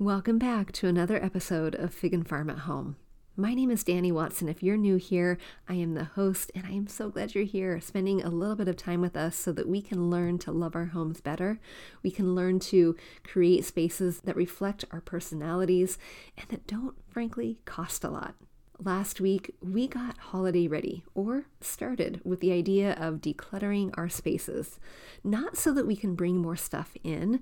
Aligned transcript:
Welcome 0.00 0.38
back 0.38 0.70
to 0.74 0.86
another 0.86 1.20
episode 1.20 1.74
of 1.74 1.92
Fig 1.92 2.14
and 2.14 2.26
Farm 2.26 2.48
at 2.50 2.60
Home. 2.60 2.94
My 3.36 3.52
name 3.52 3.68
is 3.68 3.82
Dani 3.82 4.12
Watson. 4.12 4.48
If 4.48 4.62
you're 4.62 4.76
new 4.76 4.94
here, 4.94 5.38
I 5.68 5.74
am 5.74 5.94
the 5.94 6.04
host, 6.04 6.52
and 6.54 6.64
I 6.64 6.70
am 6.70 6.86
so 6.86 7.10
glad 7.10 7.34
you're 7.34 7.42
here, 7.42 7.80
spending 7.80 8.22
a 8.22 8.28
little 8.28 8.54
bit 8.54 8.68
of 8.68 8.76
time 8.76 9.00
with 9.00 9.16
us 9.16 9.34
so 9.34 9.50
that 9.50 9.66
we 9.66 9.82
can 9.82 10.08
learn 10.08 10.38
to 10.38 10.52
love 10.52 10.76
our 10.76 10.84
homes 10.84 11.20
better. 11.20 11.58
We 12.04 12.12
can 12.12 12.36
learn 12.36 12.60
to 12.60 12.94
create 13.24 13.64
spaces 13.64 14.20
that 14.20 14.36
reflect 14.36 14.84
our 14.92 15.00
personalities 15.00 15.98
and 16.36 16.48
that 16.50 16.68
don't, 16.68 16.94
frankly, 17.08 17.58
cost 17.64 18.04
a 18.04 18.08
lot. 18.08 18.36
Last 18.78 19.20
week, 19.20 19.52
we 19.60 19.88
got 19.88 20.16
holiday 20.18 20.68
ready 20.68 21.02
or 21.12 21.46
started 21.60 22.20
with 22.22 22.38
the 22.38 22.52
idea 22.52 22.92
of 22.92 23.20
decluttering 23.20 23.90
our 23.98 24.08
spaces. 24.08 24.78
Not 25.24 25.56
so 25.56 25.74
that 25.74 25.88
we 25.88 25.96
can 25.96 26.14
bring 26.14 26.36
more 26.36 26.54
stuff 26.54 26.96
in, 27.02 27.40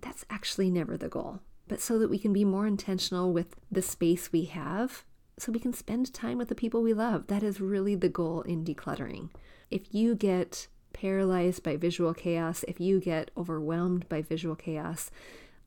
that's 0.00 0.24
actually 0.30 0.70
never 0.70 0.96
the 0.96 1.10
goal 1.10 1.42
but 1.68 1.80
so 1.80 1.98
that 1.98 2.10
we 2.10 2.18
can 2.18 2.32
be 2.32 2.44
more 2.44 2.66
intentional 2.66 3.32
with 3.32 3.56
the 3.70 3.82
space 3.82 4.32
we 4.32 4.44
have, 4.46 5.04
so 5.38 5.52
we 5.52 5.60
can 5.60 5.72
spend 5.72 6.12
time 6.12 6.38
with 6.38 6.48
the 6.48 6.54
people 6.54 6.82
we 6.82 6.94
love. 6.94 7.26
That 7.28 7.42
is 7.42 7.60
really 7.60 7.94
the 7.94 8.08
goal 8.08 8.42
in 8.42 8.64
decluttering. 8.64 9.30
If 9.70 9.94
you 9.94 10.14
get 10.14 10.68
paralyzed 10.92 11.62
by 11.62 11.76
visual 11.76 12.14
chaos, 12.14 12.64
if 12.66 12.80
you 12.80 13.00
get 13.00 13.30
overwhelmed 13.36 14.08
by 14.08 14.22
visual 14.22 14.56
chaos, 14.56 15.10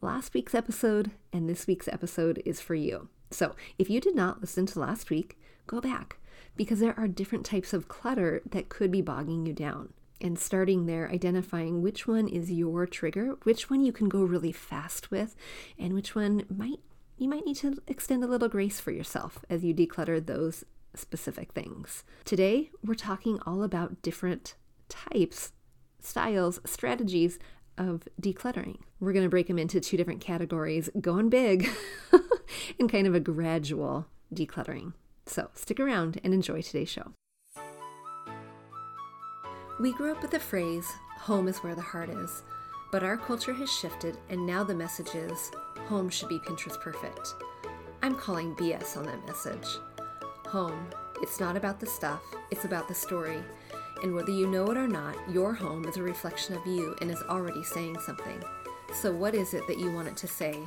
last 0.01 0.33
week's 0.33 0.55
episode 0.55 1.11
and 1.31 1.47
this 1.47 1.67
week's 1.67 1.87
episode 1.87 2.41
is 2.45 2.59
for 2.59 2.75
you. 2.75 3.07
So 3.29 3.55
if 3.77 3.89
you 3.89 4.01
did 4.01 4.15
not 4.15 4.41
listen 4.41 4.65
to 4.67 4.79
last 4.79 5.09
week, 5.09 5.39
go 5.67 5.79
back 5.79 6.17
because 6.57 6.79
there 6.79 6.99
are 6.99 7.07
different 7.07 7.45
types 7.45 7.71
of 7.71 7.87
clutter 7.87 8.41
that 8.49 8.67
could 8.67 8.91
be 8.91 9.01
bogging 9.01 9.45
you 9.45 9.53
down 9.53 9.93
and 10.21 10.37
starting 10.37 10.85
there, 10.85 11.09
identifying 11.11 11.81
which 11.81 12.07
one 12.07 12.27
is 12.27 12.51
your 12.51 12.85
trigger, 12.85 13.35
which 13.43 13.69
one 13.69 13.83
you 13.83 13.91
can 13.91 14.09
go 14.09 14.23
really 14.23 14.51
fast 14.51 15.11
with, 15.11 15.35
and 15.77 15.93
which 15.93 16.15
one 16.15 16.43
might 16.49 16.79
you 17.17 17.29
might 17.29 17.45
need 17.45 17.57
to 17.57 17.77
extend 17.87 18.23
a 18.23 18.27
little 18.27 18.49
grace 18.49 18.79
for 18.79 18.89
yourself 18.89 19.45
as 19.47 19.63
you 19.63 19.75
declutter 19.75 20.25
those 20.25 20.63
specific 20.95 21.51
things. 21.51 22.03
Today, 22.25 22.71
we're 22.83 22.95
talking 22.95 23.39
all 23.45 23.61
about 23.61 24.01
different 24.01 24.55
types, 24.89 25.51
styles, 25.99 26.59
strategies 26.65 27.37
of 27.77 28.07
decluttering. 28.19 28.77
We're 28.99 29.13
going 29.13 29.25
to 29.25 29.29
break 29.29 29.47
them 29.47 29.59
into 29.59 29.79
two 29.79 29.97
different 29.97 30.21
categories 30.21 30.89
going 30.99 31.29
big 31.29 31.69
and 32.79 32.91
kind 32.91 33.05
of 33.05 33.13
a 33.13 33.19
gradual 33.19 34.07
decluttering. 34.33 34.93
So 35.25 35.49
stick 35.53 35.79
around 35.79 36.19
and 36.23 36.33
enjoy 36.33 36.61
today's 36.61 36.89
show. 36.89 37.13
We 39.81 39.93
grew 39.93 40.11
up 40.11 40.21
with 40.21 40.29
the 40.29 40.39
phrase, 40.39 40.87
home 41.17 41.47
is 41.47 41.63
where 41.63 41.73
the 41.73 41.81
heart 41.81 42.11
is, 42.11 42.43
but 42.91 43.01
our 43.01 43.17
culture 43.17 43.53
has 43.53 43.73
shifted 43.73 44.15
and 44.29 44.45
now 44.45 44.63
the 44.63 44.75
message 44.75 45.15
is, 45.15 45.49
home 45.87 46.07
should 46.07 46.29
be 46.29 46.37
Pinterest 46.37 46.79
perfect. 46.79 47.33
I'm 48.03 48.13
calling 48.13 48.53
BS 48.53 48.95
on 48.95 49.05
that 49.05 49.25
message. 49.25 49.65
Home, 50.49 50.85
it's 51.23 51.39
not 51.39 51.57
about 51.57 51.79
the 51.79 51.87
stuff, 51.87 52.21
it's 52.51 52.65
about 52.65 52.87
the 52.87 52.93
story. 52.93 53.41
And 54.03 54.13
whether 54.13 54.29
you 54.29 54.45
know 54.45 54.67
it 54.67 54.77
or 54.77 54.87
not, 54.87 55.15
your 55.27 55.51
home 55.51 55.85
is 55.85 55.97
a 55.97 56.03
reflection 56.03 56.55
of 56.55 56.67
you 56.67 56.95
and 57.01 57.09
is 57.09 57.23
already 57.23 57.63
saying 57.63 57.97
something. 58.01 58.39
So, 58.93 59.11
what 59.11 59.33
is 59.33 59.55
it 59.55 59.65
that 59.65 59.79
you 59.79 59.91
want 59.91 60.09
it 60.09 60.17
to 60.17 60.27
say? 60.27 60.59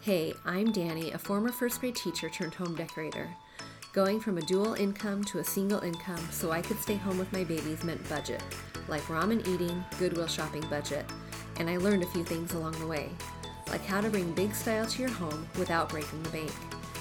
Hey, 0.00 0.34
I'm 0.44 0.72
Dani, 0.72 1.14
a 1.14 1.18
former 1.18 1.52
first 1.52 1.78
grade 1.78 1.94
teacher 1.94 2.28
turned 2.28 2.54
home 2.54 2.74
decorator. 2.74 3.36
Going 3.92 4.20
from 4.20 4.38
a 4.38 4.42
dual 4.42 4.72
income 4.72 5.22
to 5.24 5.40
a 5.40 5.44
single 5.44 5.80
income 5.80 6.26
so 6.30 6.50
I 6.50 6.62
could 6.62 6.80
stay 6.80 6.94
home 6.94 7.18
with 7.18 7.30
my 7.30 7.44
babies 7.44 7.84
meant 7.84 8.08
budget, 8.08 8.42
like 8.88 9.02
ramen 9.02 9.46
eating, 9.46 9.84
Goodwill 9.98 10.28
shopping 10.28 10.64
budget, 10.70 11.04
and 11.58 11.68
I 11.68 11.76
learned 11.76 12.02
a 12.02 12.06
few 12.06 12.24
things 12.24 12.54
along 12.54 12.72
the 12.80 12.86
way, 12.86 13.10
like 13.68 13.84
how 13.84 14.00
to 14.00 14.08
bring 14.08 14.32
big 14.32 14.54
style 14.54 14.86
to 14.86 15.02
your 15.02 15.10
home 15.10 15.46
without 15.58 15.90
breaking 15.90 16.22
the 16.22 16.30
bank. 16.30 16.50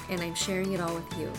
And 0.10 0.20
I'm 0.20 0.36
sharing 0.36 0.74
it 0.74 0.82
all 0.82 0.94
with 0.94 1.18
you. 1.18 1.32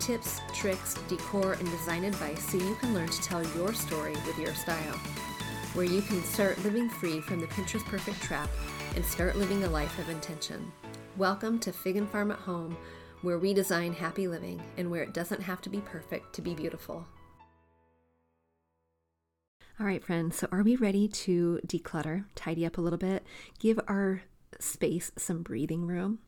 Tips, 0.00 0.40
tricks, 0.54 0.94
decor, 1.06 1.52
and 1.52 1.70
design 1.70 2.04
advice 2.04 2.42
so 2.50 2.56
you 2.56 2.74
can 2.76 2.94
learn 2.94 3.10
to 3.10 3.20
tell 3.20 3.46
your 3.58 3.74
story 3.74 4.14
with 4.26 4.38
your 4.38 4.54
style. 4.54 4.96
Where 5.74 5.84
you 5.84 6.00
can 6.00 6.24
start 6.24 6.64
living 6.64 6.88
free 6.88 7.20
from 7.20 7.40
the 7.40 7.46
Pinterest 7.48 7.84
perfect 7.84 8.22
trap 8.22 8.48
and 8.96 9.04
start 9.04 9.36
living 9.36 9.64
a 9.64 9.68
life 9.68 9.98
of 9.98 10.08
intention. 10.08 10.72
Welcome 11.18 11.58
to 11.58 11.72
Fig 11.72 11.96
and 11.96 12.08
Farm 12.08 12.30
at 12.30 12.38
Home 12.38 12.74
where 13.22 13.38
we 13.38 13.52
design 13.52 13.92
happy 13.92 14.28
living 14.28 14.62
and 14.76 14.90
where 14.90 15.02
it 15.02 15.14
doesn't 15.14 15.42
have 15.42 15.60
to 15.62 15.70
be 15.70 15.80
perfect 15.80 16.34
to 16.34 16.42
be 16.42 16.54
beautiful. 16.54 17.06
All 19.80 19.86
right, 19.86 20.02
friends, 20.02 20.36
so 20.36 20.48
are 20.50 20.62
we 20.62 20.74
ready 20.74 21.06
to 21.06 21.60
declutter, 21.66 22.24
tidy 22.34 22.66
up 22.66 22.78
a 22.78 22.80
little 22.80 22.98
bit, 22.98 23.24
give 23.60 23.78
our 23.86 24.22
space 24.58 25.12
some 25.16 25.42
breathing 25.42 25.86
room? 25.86 26.18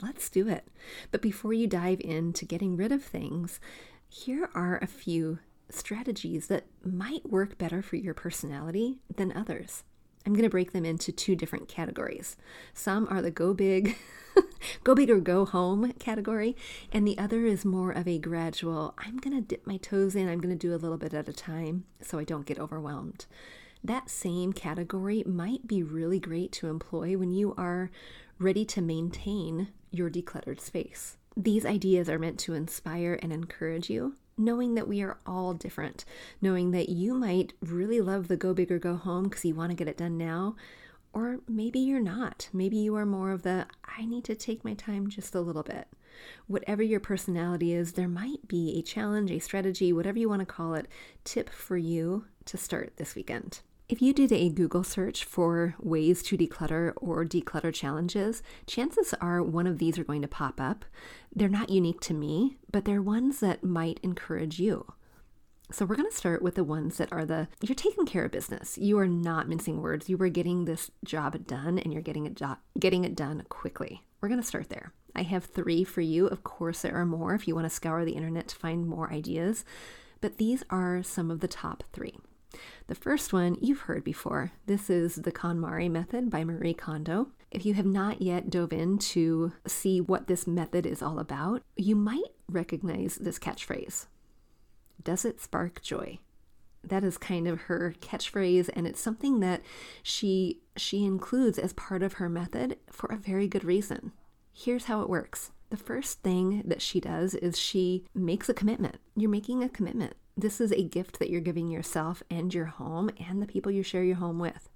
Let's 0.00 0.30
do 0.30 0.48
it. 0.48 0.68
But 1.10 1.20
before 1.22 1.52
you 1.52 1.66
dive 1.66 2.00
into 2.00 2.46
getting 2.46 2.76
rid 2.76 2.92
of 2.92 3.02
things, 3.02 3.60
here 4.08 4.48
are 4.54 4.78
a 4.78 4.86
few 4.86 5.40
strategies 5.68 6.46
that 6.46 6.66
might 6.84 7.30
work 7.30 7.58
better 7.58 7.82
for 7.82 7.96
your 7.96 8.14
personality 8.14 9.00
than 9.14 9.32
others. 9.36 9.84
I'm 10.26 10.32
going 10.32 10.42
to 10.42 10.50
break 10.50 10.72
them 10.72 10.84
into 10.84 11.12
two 11.12 11.36
different 11.36 11.68
categories. 11.68 12.36
Some 12.74 13.06
are 13.08 13.22
the 13.22 13.30
go 13.30 13.54
big, 13.54 13.96
go 14.84 14.96
big 14.96 15.08
or 15.08 15.20
go 15.20 15.44
home 15.44 15.92
category, 16.00 16.56
and 16.92 17.06
the 17.06 17.16
other 17.16 17.46
is 17.46 17.64
more 17.64 17.92
of 17.92 18.08
a 18.08 18.18
gradual, 18.18 18.94
I'm 18.98 19.18
going 19.18 19.36
to 19.36 19.40
dip 19.40 19.66
my 19.66 19.76
toes 19.76 20.16
in, 20.16 20.28
I'm 20.28 20.40
going 20.40 20.56
to 20.56 20.66
do 20.66 20.74
a 20.74 20.76
little 20.76 20.98
bit 20.98 21.14
at 21.14 21.28
a 21.28 21.32
time 21.32 21.84
so 22.02 22.18
I 22.18 22.24
don't 22.24 22.44
get 22.44 22.58
overwhelmed. 22.58 23.26
That 23.84 24.10
same 24.10 24.52
category 24.52 25.22
might 25.24 25.68
be 25.68 25.84
really 25.84 26.18
great 26.18 26.50
to 26.52 26.66
employ 26.66 27.16
when 27.16 27.30
you 27.30 27.54
are 27.56 27.92
ready 28.40 28.64
to 28.64 28.82
maintain 28.82 29.68
your 29.92 30.10
decluttered 30.10 30.60
space. 30.60 31.18
These 31.36 31.64
ideas 31.64 32.08
are 32.08 32.18
meant 32.18 32.40
to 32.40 32.54
inspire 32.54 33.16
and 33.22 33.32
encourage 33.32 33.88
you 33.88 34.16
knowing 34.38 34.74
that 34.74 34.88
we 34.88 35.02
are 35.02 35.18
all 35.26 35.54
different, 35.54 36.04
knowing 36.40 36.70
that 36.70 36.88
you 36.88 37.14
might 37.14 37.52
really 37.60 38.00
love 38.00 38.28
the 38.28 38.36
go 38.36 38.52
big 38.52 38.70
or 38.70 38.78
go 38.78 38.96
home 38.96 39.24
because 39.24 39.44
you 39.44 39.54
want 39.54 39.70
to 39.70 39.76
get 39.76 39.88
it 39.88 39.96
done 39.96 40.18
now, 40.18 40.54
or 41.12 41.40
maybe 41.48 41.78
you're 41.78 42.00
not. 42.00 42.48
Maybe 42.52 42.76
you 42.76 42.94
are 42.96 43.06
more 43.06 43.32
of 43.32 43.42
the 43.42 43.66
I 43.84 44.04
need 44.04 44.24
to 44.24 44.34
take 44.34 44.64
my 44.64 44.74
time 44.74 45.08
just 45.08 45.34
a 45.34 45.40
little 45.40 45.62
bit. 45.62 45.88
Whatever 46.46 46.82
your 46.82 47.00
personality 47.00 47.72
is, 47.72 47.92
there 47.92 48.08
might 48.08 48.46
be 48.48 48.78
a 48.78 48.82
challenge, 48.82 49.30
a 49.30 49.38
strategy, 49.38 49.92
whatever 49.92 50.18
you 50.18 50.28
want 50.28 50.40
to 50.40 50.46
call 50.46 50.74
it, 50.74 50.86
tip 51.24 51.48
for 51.48 51.76
you 51.76 52.26
to 52.44 52.56
start 52.56 52.94
this 52.96 53.14
weekend. 53.14 53.60
If 53.88 54.02
you 54.02 54.12
did 54.12 54.32
a 54.32 54.48
Google 54.48 54.82
search 54.82 55.24
for 55.24 55.76
ways 55.78 56.20
to 56.24 56.36
declutter 56.36 56.92
or 56.96 57.24
declutter 57.24 57.72
challenges, 57.72 58.42
chances 58.66 59.14
are 59.20 59.40
one 59.40 59.68
of 59.68 59.78
these 59.78 59.96
are 59.96 60.02
going 60.02 60.22
to 60.22 60.28
pop 60.28 60.60
up. 60.60 60.84
They're 61.32 61.48
not 61.48 61.70
unique 61.70 62.00
to 62.00 62.14
me, 62.14 62.56
but 62.72 62.84
they're 62.84 63.00
ones 63.00 63.38
that 63.40 63.62
might 63.62 64.00
encourage 64.02 64.58
you. 64.58 64.92
So 65.70 65.84
we're 65.84 65.94
going 65.94 66.10
to 66.10 66.16
start 66.16 66.42
with 66.42 66.56
the 66.56 66.64
ones 66.64 66.96
that 66.96 67.12
are 67.12 67.24
the 67.24 67.46
you're 67.60 67.76
taking 67.76 68.06
care 68.06 68.24
of 68.24 68.32
business. 68.32 68.76
You 68.76 68.98
are 68.98 69.06
not 69.06 69.48
mincing 69.48 69.80
words. 69.80 70.08
You 70.08 70.20
are 70.20 70.28
getting 70.28 70.64
this 70.64 70.90
job 71.04 71.46
done 71.46 71.78
and 71.78 71.92
you're 71.92 72.02
getting 72.02 72.26
it 72.26 72.34
jo- 72.34 72.58
getting 72.80 73.04
it 73.04 73.14
done 73.14 73.44
quickly. 73.48 74.02
We're 74.20 74.28
going 74.28 74.40
to 74.40 74.46
start 74.46 74.68
there. 74.68 74.94
I 75.14 75.22
have 75.22 75.44
3 75.44 75.84
for 75.84 76.00
you. 76.00 76.26
Of 76.26 76.42
course 76.42 76.82
there 76.82 76.96
are 76.96 77.06
more 77.06 77.34
if 77.34 77.46
you 77.46 77.54
want 77.54 77.66
to 77.66 77.70
scour 77.70 78.04
the 78.04 78.16
internet 78.16 78.48
to 78.48 78.56
find 78.56 78.88
more 78.88 79.12
ideas, 79.12 79.64
but 80.20 80.38
these 80.38 80.64
are 80.70 81.04
some 81.04 81.30
of 81.30 81.38
the 81.38 81.48
top 81.48 81.84
3. 81.92 82.18
The 82.86 82.94
first 82.94 83.32
one 83.32 83.56
you've 83.60 83.80
heard 83.80 84.04
before. 84.04 84.52
This 84.66 84.88
is 84.90 85.16
the 85.16 85.32
KonMari 85.32 85.90
method 85.90 86.30
by 86.30 86.44
Marie 86.44 86.74
Kondo. 86.74 87.28
If 87.50 87.64
you 87.64 87.74
have 87.74 87.86
not 87.86 88.22
yet 88.22 88.50
dove 88.50 88.72
in 88.72 88.98
to 88.98 89.52
see 89.66 90.00
what 90.00 90.26
this 90.26 90.46
method 90.46 90.86
is 90.86 91.02
all 91.02 91.18
about, 91.18 91.62
you 91.76 91.96
might 91.96 92.32
recognize 92.48 93.16
this 93.16 93.38
catchphrase. 93.38 94.06
Does 95.02 95.24
it 95.24 95.40
spark 95.40 95.82
joy? 95.82 96.18
That 96.82 97.04
is 97.04 97.18
kind 97.18 97.48
of 97.48 97.62
her 97.62 97.94
catchphrase 98.00 98.70
and 98.74 98.86
it's 98.86 99.00
something 99.00 99.40
that 99.40 99.62
she 100.02 100.60
she 100.76 101.04
includes 101.04 101.58
as 101.58 101.72
part 101.72 102.02
of 102.02 102.14
her 102.14 102.28
method 102.28 102.76
for 102.90 103.08
a 103.12 103.16
very 103.16 103.48
good 103.48 103.64
reason. 103.64 104.12
Here's 104.52 104.84
how 104.84 105.02
it 105.02 105.08
works. 105.08 105.50
The 105.70 105.76
first 105.76 106.22
thing 106.22 106.62
that 106.64 106.80
she 106.80 107.00
does 107.00 107.34
is 107.34 107.58
she 107.58 108.04
makes 108.14 108.48
a 108.48 108.54
commitment. 108.54 108.96
You're 109.16 109.30
making 109.30 109.64
a 109.64 109.68
commitment 109.68 110.14
this 110.36 110.60
is 110.60 110.72
a 110.72 110.82
gift 110.82 111.18
that 111.18 111.30
you're 111.30 111.40
giving 111.40 111.68
yourself 111.68 112.22
and 112.30 112.52
your 112.52 112.66
home 112.66 113.10
and 113.18 113.40
the 113.40 113.46
people 113.46 113.72
you 113.72 113.82
share 113.82 114.04
your 114.04 114.16
home 114.16 114.38
with. 114.38 114.68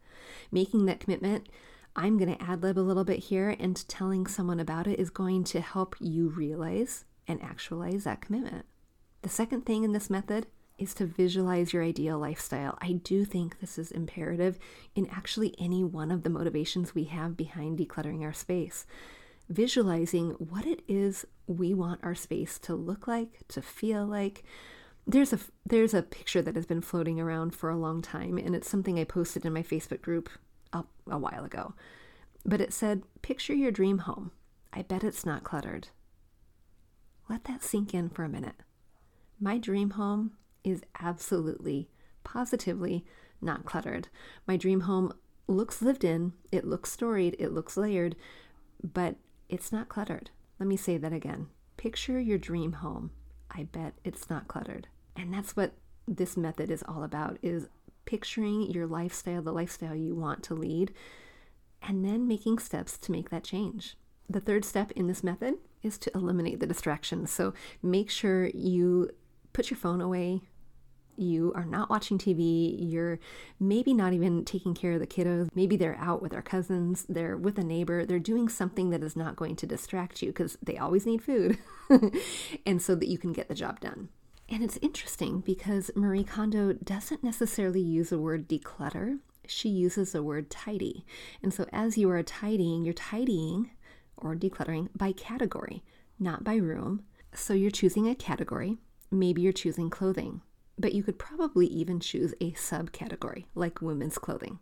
Making 0.50 0.86
that 0.86 1.00
commitment, 1.00 1.48
I'm 1.94 2.18
going 2.18 2.34
to 2.34 2.42
ad 2.42 2.62
lib 2.62 2.78
a 2.78 2.80
little 2.80 3.04
bit 3.04 3.18
here, 3.18 3.54
and 3.58 3.86
telling 3.88 4.26
someone 4.26 4.60
about 4.60 4.86
it 4.86 4.98
is 4.98 5.10
going 5.10 5.44
to 5.44 5.60
help 5.60 5.96
you 6.00 6.28
realize 6.28 7.04
and 7.26 7.42
actualize 7.42 8.04
that 8.04 8.20
commitment. 8.20 8.64
The 9.22 9.28
second 9.28 9.66
thing 9.66 9.84
in 9.84 9.92
this 9.92 10.08
method 10.08 10.46
is 10.78 10.94
to 10.94 11.04
visualize 11.04 11.72
your 11.74 11.82
ideal 11.82 12.18
lifestyle. 12.18 12.78
I 12.80 12.92
do 12.92 13.26
think 13.26 13.60
this 13.60 13.78
is 13.78 13.90
imperative 13.90 14.58
in 14.94 15.06
actually 15.10 15.54
any 15.58 15.84
one 15.84 16.10
of 16.10 16.22
the 16.22 16.30
motivations 16.30 16.94
we 16.94 17.04
have 17.04 17.36
behind 17.36 17.78
decluttering 17.78 18.22
our 18.22 18.32
space. 18.32 18.86
Visualizing 19.50 20.30
what 20.38 20.64
it 20.64 20.80
is 20.88 21.26
we 21.46 21.74
want 21.74 22.00
our 22.02 22.14
space 22.14 22.58
to 22.60 22.74
look 22.74 23.06
like, 23.06 23.46
to 23.48 23.60
feel 23.60 24.06
like, 24.06 24.42
there's 25.10 25.32
a 25.32 25.38
there's 25.66 25.94
a 25.94 26.02
picture 26.02 26.42
that 26.42 26.56
has 26.56 26.66
been 26.66 26.80
floating 26.80 27.20
around 27.20 27.54
for 27.54 27.70
a 27.70 27.76
long 27.76 28.02
time 28.02 28.38
and 28.38 28.54
it's 28.54 28.68
something 28.70 28.98
I 28.98 29.04
posted 29.04 29.44
in 29.44 29.52
my 29.52 29.62
Facebook 29.62 30.00
group 30.02 30.28
a, 30.72 30.84
a 31.08 31.18
while 31.18 31.44
ago. 31.44 31.74
but 32.44 32.60
it 32.60 32.72
said, 32.72 33.02
Picture 33.22 33.54
your 33.54 33.70
dream 33.72 33.98
home. 33.98 34.30
I 34.72 34.82
bet 34.82 35.04
it's 35.04 35.26
not 35.26 35.44
cluttered. 35.44 35.88
Let 37.28 37.44
that 37.44 37.62
sink 37.62 37.92
in 37.94 38.08
for 38.08 38.24
a 38.24 38.28
minute. 38.28 38.56
My 39.40 39.58
dream 39.58 39.90
home 39.90 40.32
is 40.64 40.82
absolutely, 41.00 41.88
positively 42.24 43.04
not 43.40 43.64
cluttered. 43.64 44.08
My 44.46 44.56
dream 44.56 44.80
home 44.80 45.12
looks 45.46 45.82
lived 45.82 46.04
in, 46.04 46.32
it 46.52 46.64
looks 46.64 46.92
storied, 46.92 47.36
it 47.38 47.52
looks 47.52 47.76
layered, 47.76 48.16
but 48.82 49.16
it's 49.48 49.72
not 49.72 49.88
cluttered. 49.88 50.30
Let 50.58 50.68
me 50.68 50.76
say 50.76 50.98
that 50.98 51.12
again. 51.12 51.48
Picture 51.76 52.20
your 52.20 52.38
dream 52.38 52.72
home. 52.74 53.10
I 53.50 53.64
bet 53.64 53.94
it's 54.04 54.30
not 54.30 54.46
cluttered. 54.46 54.88
And 55.16 55.32
that's 55.32 55.56
what 55.56 55.72
this 56.06 56.36
method 56.36 56.70
is 56.70 56.82
all 56.88 57.04
about 57.04 57.38
is 57.42 57.68
picturing 58.04 58.62
your 58.70 58.86
lifestyle, 58.86 59.42
the 59.42 59.52
lifestyle 59.52 59.94
you 59.94 60.14
want 60.14 60.42
to 60.44 60.54
lead, 60.54 60.92
and 61.82 62.04
then 62.04 62.26
making 62.26 62.58
steps 62.58 62.98
to 62.98 63.12
make 63.12 63.30
that 63.30 63.44
change. 63.44 63.96
The 64.28 64.40
third 64.40 64.64
step 64.64 64.90
in 64.92 65.06
this 65.06 65.24
method 65.24 65.54
is 65.82 65.98
to 65.98 66.10
eliminate 66.14 66.60
the 66.60 66.66
distractions. 66.66 67.30
So 67.30 67.54
make 67.82 68.10
sure 68.10 68.46
you 68.48 69.10
put 69.52 69.70
your 69.70 69.78
phone 69.78 70.00
away. 70.00 70.42
You 71.16 71.52
are 71.54 71.64
not 71.64 71.90
watching 71.90 72.16
TV. 72.16 72.76
You're 72.78 73.18
maybe 73.58 73.92
not 73.92 74.12
even 74.12 74.44
taking 74.44 74.74
care 74.74 74.92
of 74.92 75.00
the 75.00 75.06
kiddos. 75.06 75.48
Maybe 75.54 75.76
they're 75.76 75.98
out 75.98 76.22
with 76.22 76.32
their 76.32 76.42
cousins. 76.42 77.04
They're 77.08 77.36
with 77.36 77.58
a 77.58 77.64
neighbor. 77.64 78.06
They're 78.06 78.18
doing 78.18 78.48
something 78.48 78.90
that 78.90 79.02
is 79.02 79.16
not 79.16 79.36
going 79.36 79.56
to 79.56 79.66
distract 79.66 80.22
you 80.22 80.28
because 80.28 80.56
they 80.62 80.78
always 80.78 81.06
need 81.06 81.22
food. 81.22 81.58
and 82.66 82.80
so 82.80 82.94
that 82.94 83.08
you 83.08 83.18
can 83.18 83.32
get 83.32 83.48
the 83.48 83.54
job 83.54 83.80
done. 83.80 84.08
And 84.50 84.64
it's 84.64 84.78
interesting 84.82 85.40
because 85.40 85.92
Marie 85.94 86.24
Kondo 86.24 86.72
doesn't 86.72 87.22
necessarily 87.22 87.80
use 87.80 88.10
the 88.10 88.18
word 88.18 88.48
declutter. 88.48 89.20
She 89.46 89.68
uses 89.68 90.10
the 90.12 90.24
word 90.24 90.50
tidy. 90.50 91.06
And 91.40 91.54
so 91.54 91.66
as 91.72 91.96
you 91.96 92.10
are 92.10 92.22
tidying, 92.24 92.84
you're 92.84 92.92
tidying 92.92 93.70
or 94.16 94.34
decluttering 94.34 94.88
by 94.96 95.12
category, 95.12 95.84
not 96.18 96.42
by 96.42 96.56
room. 96.56 97.04
So 97.32 97.54
you're 97.54 97.70
choosing 97.70 98.08
a 98.08 98.14
category. 98.16 98.78
Maybe 99.12 99.40
you're 99.40 99.52
choosing 99.52 99.88
clothing, 99.88 100.42
but 100.78 100.94
you 100.94 101.04
could 101.04 101.18
probably 101.18 101.66
even 101.66 102.00
choose 102.00 102.34
a 102.40 102.50
subcategory 102.52 103.44
like 103.54 103.80
women's 103.80 104.18
clothing. 104.18 104.58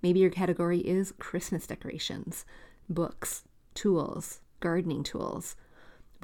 Maybe 0.00 0.20
your 0.20 0.30
category 0.30 0.78
is 0.78 1.12
Christmas 1.18 1.66
decorations, 1.66 2.44
books, 2.88 3.42
tools, 3.74 4.40
gardening 4.60 5.02
tools, 5.02 5.56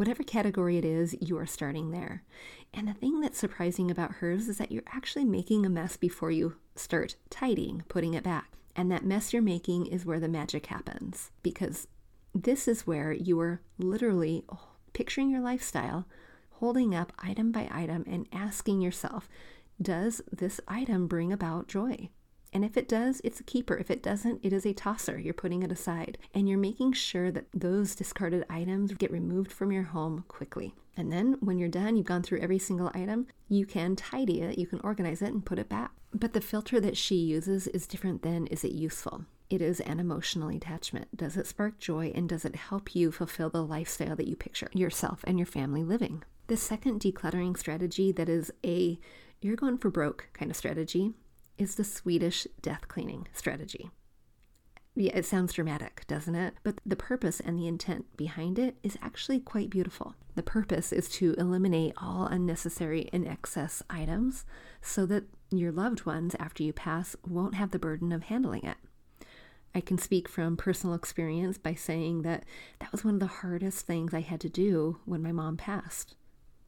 Whatever 0.01 0.23
category 0.23 0.79
it 0.79 0.85
is, 0.87 1.15
you 1.21 1.37
are 1.37 1.45
starting 1.45 1.91
there. 1.91 2.23
And 2.73 2.89
the 2.89 2.95
thing 2.95 3.21
that's 3.21 3.37
surprising 3.37 3.91
about 3.91 4.13
hers 4.13 4.49
is 4.49 4.57
that 4.57 4.73
you're 4.73 4.83
actually 4.95 5.27
making 5.27 5.67
a 5.67 5.69
mess 5.69 5.99
before 5.99 6.31
you 6.31 6.55
start 6.75 7.17
tidying, 7.29 7.83
putting 7.87 8.15
it 8.15 8.25
back. 8.25 8.49
And 8.75 8.91
that 8.91 9.05
mess 9.05 9.35
you're 9.35 9.43
making 9.43 9.85
is 9.85 10.07
where 10.07 10.19
the 10.19 10.27
magic 10.27 10.65
happens 10.65 11.33
because 11.43 11.87
this 12.35 12.67
is 12.67 12.87
where 12.87 13.13
you 13.13 13.39
are 13.41 13.61
literally 13.77 14.43
picturing 14.95 15.29
your 15.29 15.43
lifestyle, 15.43 16.07
holding 16.53 16.95
up 16.95 17.13
item 17.19 17.53
by 17.53 17.69
item, 17.71 18.07
and 18.07 18.27
asking 18.33 18.81
yourself, 18.81 19.29
does 19.83 20.23
this 20.33 20.63
item 20.67 21.09
bring 21.09 21.31
about 21.31 21.69
joy? 21.69 22.09
And 22.53 22.65
if 22.65 22.77
it 22.77 22.89
does, 22.89 23.21
it's 23.23 23.41
a 23.41 23.45
keeper. 23.45 23.77
If 23.77 23.91
it 23.91 24.03
doesn't, 24.03 24.41
it 24.43 24.53
is 24.53 24.67
a 24.67 24.73
tosser. 24.73 25.19
You're 25.19 25.35
putting 25.35 25.63
it 25.63 25.71
aside. 25.71 26.19
And 26.35 26.49
you're 26.49 26.59
making 26.59 26.93
sure 26.93 27.31
that 27.31 27.47
those 27.55 27.95
discarded 27.95 28.45
items 28.51 28.93
get 28.95 29.13
removed 29.13 29.53
from 29.53 29.71
your 29.71 29.85
home 29.85 30.25
quickly. 30.29 30.75
And 30.97 31.13
then 31.13 31.37
when 31.41 31.59
you're 31.59 31.69
done, 31.69 31.97
you've 31.97 32.07
gone 32.07 32.23
through 32.23 32.41
every 32.41 32.59
single 32.59 32.91
item, 32.95 33.27
you 33.49 33.65
can 33.65 33.97
tidy 33.97 34.43
it, 34.43 34.59
you 34.59 34.67
can 34.67 34.81
organize 34.81 35.23
it 35.23 35.33
and 35.33 35.45
put 35.45 35.59
it 35.59 35.69
back. 35.69 35.93
But 36.13 36.33
the 36.33 36.41
filter 36.41 36.81
that 36.81 36.97
she 36.97 37.15
uses 37.15 37.69
is 37.69 37.87
different 37.87 38.23
than 38.23 38.49
is 38.49 38.65
it 38.65 38.73
useful? 38.73 39.25
It 39.49 39.63
is 39.63 39.81
an 39.81 39.99
emotional 39.99 40.49
attachment. 40.49 41.17
Does 41.17 41.37
it 41.37 41.47
spark 41.47 41.79
joy 41.79 42.13
and 42.15 42.29
does 42.29 42.45
it 42.45 42.55
help 42.55 42.95
you 42.95 43.11
fulfill 43.11 43.51
the 43.51 43.65
lifestyle 43.65 44.17
that 44.17 44.29
you 44.29 44.37
picture 44.37 44.69
yourself 44.73 45.25
and 45.25 45.39
your 45.39 45.47
family 45.47 45.83
living? 45.83 46.23
The 46.49 46.57
second 46.57 47.01
decluttering 47.01 47.57
strategy 47.57 48.13
that 48.13 48.29
is 48.29 48.53
a 48.65 48.99
you're 49.41 49.57
going 49.57 49.79
for 49.79 49.91
broke 49.91 50.29
kind 50.35 50.51
of 50.51 50.57
strategy 50.57 51.15
is 51.61 51.75
the 51.75 51.85
Swedish 51.85 52.47
death 52.63 52.89
cleaning 52.89 53.29
strategy. 53.33 53.91
Yeah, 54.97 55.17
it 55.17 55.27
sounds 55.27 55.53
dramatic, 55.53 56.05
doesn't 56.09 56.35
it? 56.35 56.55
But 56.63 56.81
the 56.85 56.97
purpose 56.97 57.39
and 57.39 57.59
the 57.59 57.69
intent 57.69 58.17
behind 58.17 58.59
it 58.59 58.77
is 58.83 58.99
actually 59.03 59.41
quite 59.41 59.71
beautiful. 59.71 60.15
The 60.35 60.43
purpose 60.43 60.91
is 60.91 61.09
to 61.11 61.35
eliminate 61.35 61.93
all 61.99 62.27
unnecessary 62.27 63.11
and 63.13 63.29
excess 63.29 63.83
items 63.91 64.47
so 64.81 65.05
that 65.07 65.25
your 65.51 65.71
loved 65.71 66.07
ones, 66.07 66.35
after 66.41 66.63
you 66.63 66.73
pass, 66.73 67.15
won't 67.27 67.55
have 67.55 67.71
the 67.71 67.79
burden 67.79 68.11
of 68.11 68.25
handling 68.25 68.65
it. 68.65 68.79
I 69.75 69.81
can 69.81 69.99
speak 69.99 70.29
from 70.29 70.57
personal 70.57 70.97
experience 70.97 71.59
by 71.59 71.75
saying 71.75 72.23
that 72.23 72.45
that 72.81 72.91
was 72.91 73.05
one 73.05 73.15
of 73.15 73.21
the 73.21 73.27
hardest 73.27 73.87
things 73.87 74.15
I 74.15 74.21
had 74.21 74.41
to 74.41 74.49
do 74.49 74.99
when 75.05 75.23
my 75.23 75.31
mom 75.31 75.57
passed 75.57 76.17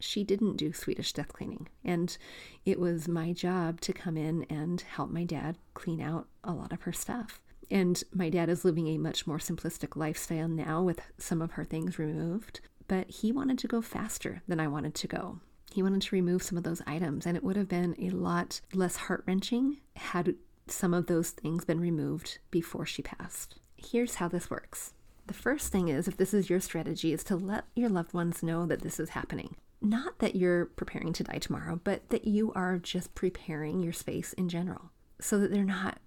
she 0.03 0.25
didn't 0.25 0.57
do 0.57 0.73
Swedish 0.73 1.13
death 1.13 1.33
cleaning. 1.33 1.69
And 1.85 2.17
it 2.65 2.81
was 2.81 3.09
my 3.09 3.33
job 3.33 3.81
to 3.83 3.93
come 3.93 4.17
in 4.17 4.45
and 4.45 4.81
help 4.81 5.11
my 5.11 5.25
dad 5.25 5.57
clean 5.75 6.01
out 6.01 6.29
a 6.45 6.53
lot 6.53 6.73
of 6.73 6.83
her 6.83 6.93
stuff. 6.93 7.41
And 7.71 8.03
my 8.13 8.29
dad 8.29 8.49
is 8.49 8.65
living 8.65 8.89
a 8.89 8.99
much 8.99 9.27
more 9.27 9.39
simplistic 9.39 9.97
lifestyle 9.97 10.49
now 10.49 10.83
with 10.83 11.01
some 11.19 11.41
of 11.41 11.53
her 11.53 11.65
things 11.65 11.99
removed. 11.99 12.61
But 12.89 13.09
he 13.09 13.33
wanted 13.33 13.59
to 13.61 13.69
go 13.69 13.81
faster 13.81 14.43
than 14.47 14.61
I 14.61 14.69
wanted 14.69 14.95
to 14.97 15.07
go. 15.07 15.41
He 15.73 15.83
wanted 15.83 16.03
to 16.03 16.15
remove 16.15 16.43
some 16.43 16.59
of 16.59 16.65
those 16.65 16.83
items, 16.87 17.25
and 17.25 17.35
it 17.35 17.43
would 17.43 17.57
have 17.57 17.69
been 17.69 17.95
a 17.99 18.11
lot 18.11 18.61
less 18.75 18.97
heart 18.97 19.25
wrenching 19.27 19.79
had 19.97 20.35
some 20.67 20.93
of 20.93 21.07
those 21.07 21.31
things 21.31 21.65
been 21.65 21.81
removed 21.81 22.39
before 22.51 22.85
she 22.85 23.01
passed. 23.01 23.59
Here's 23.77 24.17
how 24.17 24.29
this 24.29 24.51
works. 24.51 24.93
The 25.27 25.35
first 25.35 25.73
thing 25.73 25.89
is, 25.89 26.07
if 26.07 26.17
this 26.17 26.35
is 26.35 26.51
your 26.51 26.61
strategy, 26.61 27.13
is 27.13 27.25
to 27.25 27.37
let 27.37 27.65
your 27.75 27.89
loved 27.89 28.13
ones 28.13 28.43
know 28.43 28.67
that 28.67 28.83
this 28.83 29.01
is 29.01 29.11
happening 29.11 29.57
not 29.83 30.19
that 30.21 30.37
you're 30.37 30.67
preparing 30.67 31.13
to 31.15 31.25
die 31.25 31.39
tomorrow, 31.39 31.81
but 31.83 32.09
that 32.11 32.27
you 32.27 32.53
are 32.55 32.79
just 32.79 33.15
preparing 33.15 33.83
your 33.83 33.93
space 33.93 34.33
in 34.35 34.49
general 34.49 34.91
so 35.21 35.39
that 35.39 35.51
they're 35.51 35.65
not 35.65 35.99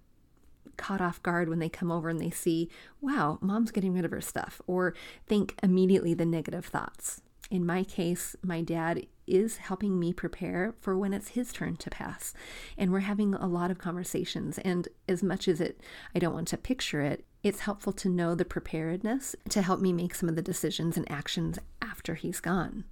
caught 0.76 1.00
off 1.00 1.22
guard 1.22 1.48
when 1.48 1.58
they 1.58 1.68
come 1.68 1.90
over 1.90 2.08
and 2.08 2.20
they 2.20 2.30
see, 2.30 2.70
wow, 3.00 3.38
mom's 3.40 3.70
getting 3.70 3.94
rid 3.94 4.04
of 4.04 4.10
her 4.10 4.20
stuff, 4.20 4.60
or 4.66 4.94
think 5.26 5.54
immediately 5.62 6.14
the 6.14 6.26
negative 6.26 6.66
thoughts. 6.66 7.22
In 7.50 7.64
my 7.64 7.84
case, 7.84 8.36
my 8.42 8.60
dad 8.60 9.06
is 9.26 9.58
helping 9.58 9.98
me 9.98 10.12
prepare 10.12 10.74
for 10.80 10.96
when 10.96 11.12
it's 11.12 11.28
his 11.28 11.52
turn 11.52 11.76
to 11.76 11.90
pass. 11.90 12.34
And 12.76 12.92
we're 12.92 13.00
having 13.00 13.34
a 13.34 13.46
lot 13.46 13.70
of 13.70 13.78
conversations. 13.78 14.58
And 14.58 14.88
as 15.08 15.22
much 15.22 15.48
as 15.48 15.60
it, 15.60 15.80
I 16.14 16.18
don't 16.18 16.34
want 16.34 16.48
to 16.48 16.56
picture 16.56 17.00
it, 17.02 17.24
it's 17.42 17.60
helpful 17.60 17.92
to 17.94 18.08
know 18.08 18.34
the 18.34 18.44
preparedness 18.44 19.36
to 19.50 19.62
help 19.62 19.80
me 19.80 19.92
make 19.92 20.14
some 20.14 20.28
of 20.28 20.36
the 20.36 20.42
decisions 20.42 20.96
and 20.96 21.10
actions 21.10 21.58
after 21.80 22.14
he's 22.14 22.40
gone. 22.40 22.84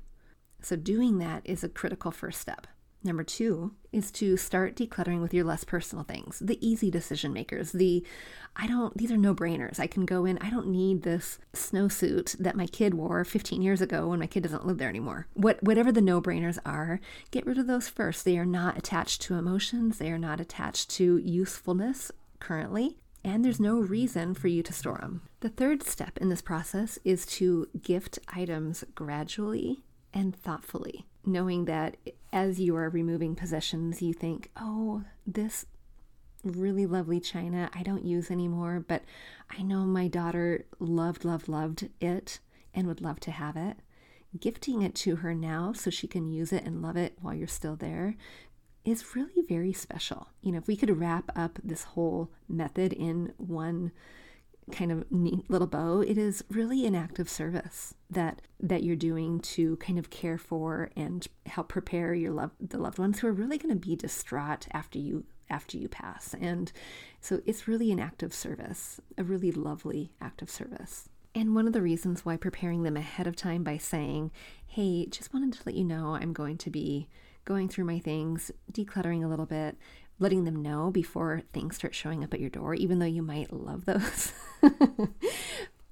So, 0.65 0.77
doing 0.77 1.19
that 1.19 1.43
is 1.45 1.63
a 1.63 1.69
critical 1.69 2.11
first 2.11 2.41
step. 2.41 2.67
Number 3.05 3.23
two 3.23 3.73
is 3.93 4.11
to 4.13 4.39
start 4.39 4.77
decluttering 4.77 5.21
with 5.21 5.35
your 5.35 5.45
less 5.45 5.63
personal 5.63 6.05
things, 6.05 6.39
the 6.39 6.59
easy 6.67 6.91
decision 6.91 7.35
makers. 7.35 7.73
The 7.73 8.03
I 8.57 8.67
don't, 8.67 8.97
these 8.97 9.13
are 9.13 9.19
no 9.19 9.35
brainers. 9.35 9.79
I 9.79 9.87
can 9.87 10.07
go 10.07 10.25
in, 10.25 10.39
I 10.39 10.49
don't 10.49 10.69
need 10.69 11.03
this 11.03 11.39
snowsuit 11.53 12.39
that 12.39 12.57
my 12.57 12.67
kid 12.67 12.95
wore 12.95 13.23
15 13.25 13.61
years 13.61 13.83
ago 13.83 14.09
when 14.09 14.21
my 14.21 14.27
kid 14.27 14.45
doesn't 14.45 14.67
live 14.67 14.79
there 14.79 14.89
anymore. 14.89 15.27
What, 15.35 15.63
whatever 15.63 15.93
the 15.93 16.01
no 16.01 16.23
brainers 16.23 16.59
are, 16.65 16.99
get 17.31 17.45
rid 17.45 17.59
of 17.59 17.67
those 17.67 17.89
first. 17.89 18.25
They 18.25 18.39
are 18.39 18.47
not 18.47 18.79
attached 18.79 19.21
to 19.23 19.35
emotions, 19.35 19.99
they 19.99 20.11
are 20.11 20.19
not 20.19 20.41
attached 20.41 20.89
to 20.93 21.19
usefulness 21.19 22.11
currently. 22.41 22.97
And 23.23 23.45
there's 23.45 23.61
no 23.61 23.81
reason 23.81 24.33
for 24.35 24.49
you 24.49 24.63
to 24.63 24.73
store 24.73 24.99
them. 24.99 25.23
The 25.41 25.49
third 25.51 25.83
step 25.83 26.17
in 26.19 26.31
this 26.31 26.43
process 26.43 26.99
is 27.05 27.27
to 27.27 27.69
gift 27.83 28.19
items 28.29 28.85
gradually 28.95 29.83
and 30.15 30.35
thoughtfully, 30.35 31.05
knowing 31.27 31.67
that 31.67 31.97
as 32.33 32.61
you 32.61 32.77
are 32.77 32.89
removing 32.89 33.35
possessions, 33.35 34.01
you 34.01 34.15
think, 34.15 34.51
oh, 34.57 35.03
this 35.27 35.67
really 36.43 36.87
lovely 36.87 37.21
china 37.21 37.71
I 37.75 37.83
don't 37.83 38.05
use 38.05 38.31
anymore, 38.31 38.85
but 38.87 39.03
I 39.51 39.63
know 39.63 39.85
my 39.85 40.09
daughter 40.09 40.67
loved, 40.79 41.25
loved, 41.25 41.49
loved 41.49 41.89
it 42.01 42.39
and 42.75 42.87
would 42.87 43.01
love 43.01 43.21
to 43.21 43.31
have 43.31 43.57
it. 43.57 43.79
Gifting 44.39 44.83
it 44.83 44.95
to 44.97 45.17
her 45.17 45.35
now 45.35 45.73
so 45.73 45.91
she 45.91 46.07
can 46.07 46.27
use 46.27 46.53
it 46.53 46.65
and 46.65 46.83
love 46.83 46.97
it 46.97 47.17
while 47.21 47.35
you're 47.35 47.47
still 47.49 47.77
there 47.77 48.17
is 48.85 49.15
really 49.17 49.43
very 49.49 49.73
special. 49.73 50.29
You 50.43 50.53
know, 50.53 50.59
if 50.59 50.67
we 50.67 50.77
could 50.77 50.99
wrap 50.99 51.31
up 51.35 51.59
this 51.63 51.85
whole 51.85 52.31
method 52.49 52.93
in 52.93 53.33
one 53.39 53.93
kind 54.73 54.91
of 54.91 55.11
neat 55.11 55.49
little 55.51 55.67
bow 55.67 56.01
it 56.01 56.17
is 56.17 56.43
really 56.49 56.87
an 56.87 56.95
act 56.95 57.19
of 57.19 57.29
service 57.29 57.95
that 58.11 58.41
that 58.61 58.83
you're 58.83 58.97
doing 58.97 59.39
to 59.41 59.77
kind 59.77 59.99
of 59.99 60.11
care 60.11 60.39
for 60.39 60.91
and 60.97 61.29
help 61.47 61.69
prepare 61.69 62.15
your 62.15 62.33
love 62.33 62.51
the 62.61 62.79
loved 62.79 62.99
ones 62.99 63.19
who 63.19 63.27
are 63.27 63.33
really 63.33 63.59
going 63.59 63.75
to 63.75 63.89
be 63.89 63.95
distraught 63.95 64.67
after 64.73 64.99
you 64.99 65.25
after 65.51 65.77
you 65.77 65.89
pass. 65.89 66.35
And 66.41 66.73
so 67.21 67.43
it's 67.45 67.69
really 67.69 67.93
an 67.93 68.01
act 68.01 68.23
of 68.23 68.33
service 68.33 69.01
a 69.19 69.25
really 69.25 69.53
lovely 69.53 70.13
act 70.21 70.43
of 70.43 70.51
service. 70.51 71.09
And 71.35 71.55
one 71.55 71.67
of 71.67 71.73
the 71.73 71.83
reasons 71.83 72.25
why 72.25 72.37
preparing 72.37 72.85
them 72.85 72.97
ahead 72.97 73.27
of 73.27 73.37
time 73.37 73.65
by 73.65 73.77
saying 73.77 74.31
hey 74.67 75.07
just 75.07 75.33
wanted 75.33 75.53
to 75.53 75.63
let 75.67 75.75
you 75.77 75.85
know 75.85 76.17
i'm 76.17 76.33
going 76.33 76.59
to 76.59 76.71
be 76.71 77.09
going 77.45 77.69
through 77.69 77.85
my 77.85 77.99
things 77.99 78.51
decluttering 78.73 79.25
a 79.25 79.29
little 79.29 79.47
bit 79.47 79.77
letting 80.19 80.45
them 80.45 80.63
know 80.63 80.91
before 80.91 81.43
things 81.53 81.77
start 81.77 81.95
showing 81.95 82.23
up 82.23 82.33
at 82.35 82.41
your 82.41 82.51
door, 82.51 82.75
even 82.75 82.99
though 82.99 83.07
you 83.07 83.23
might 83.23 83.53
love 83.53 83.85
those. 83.85 84.33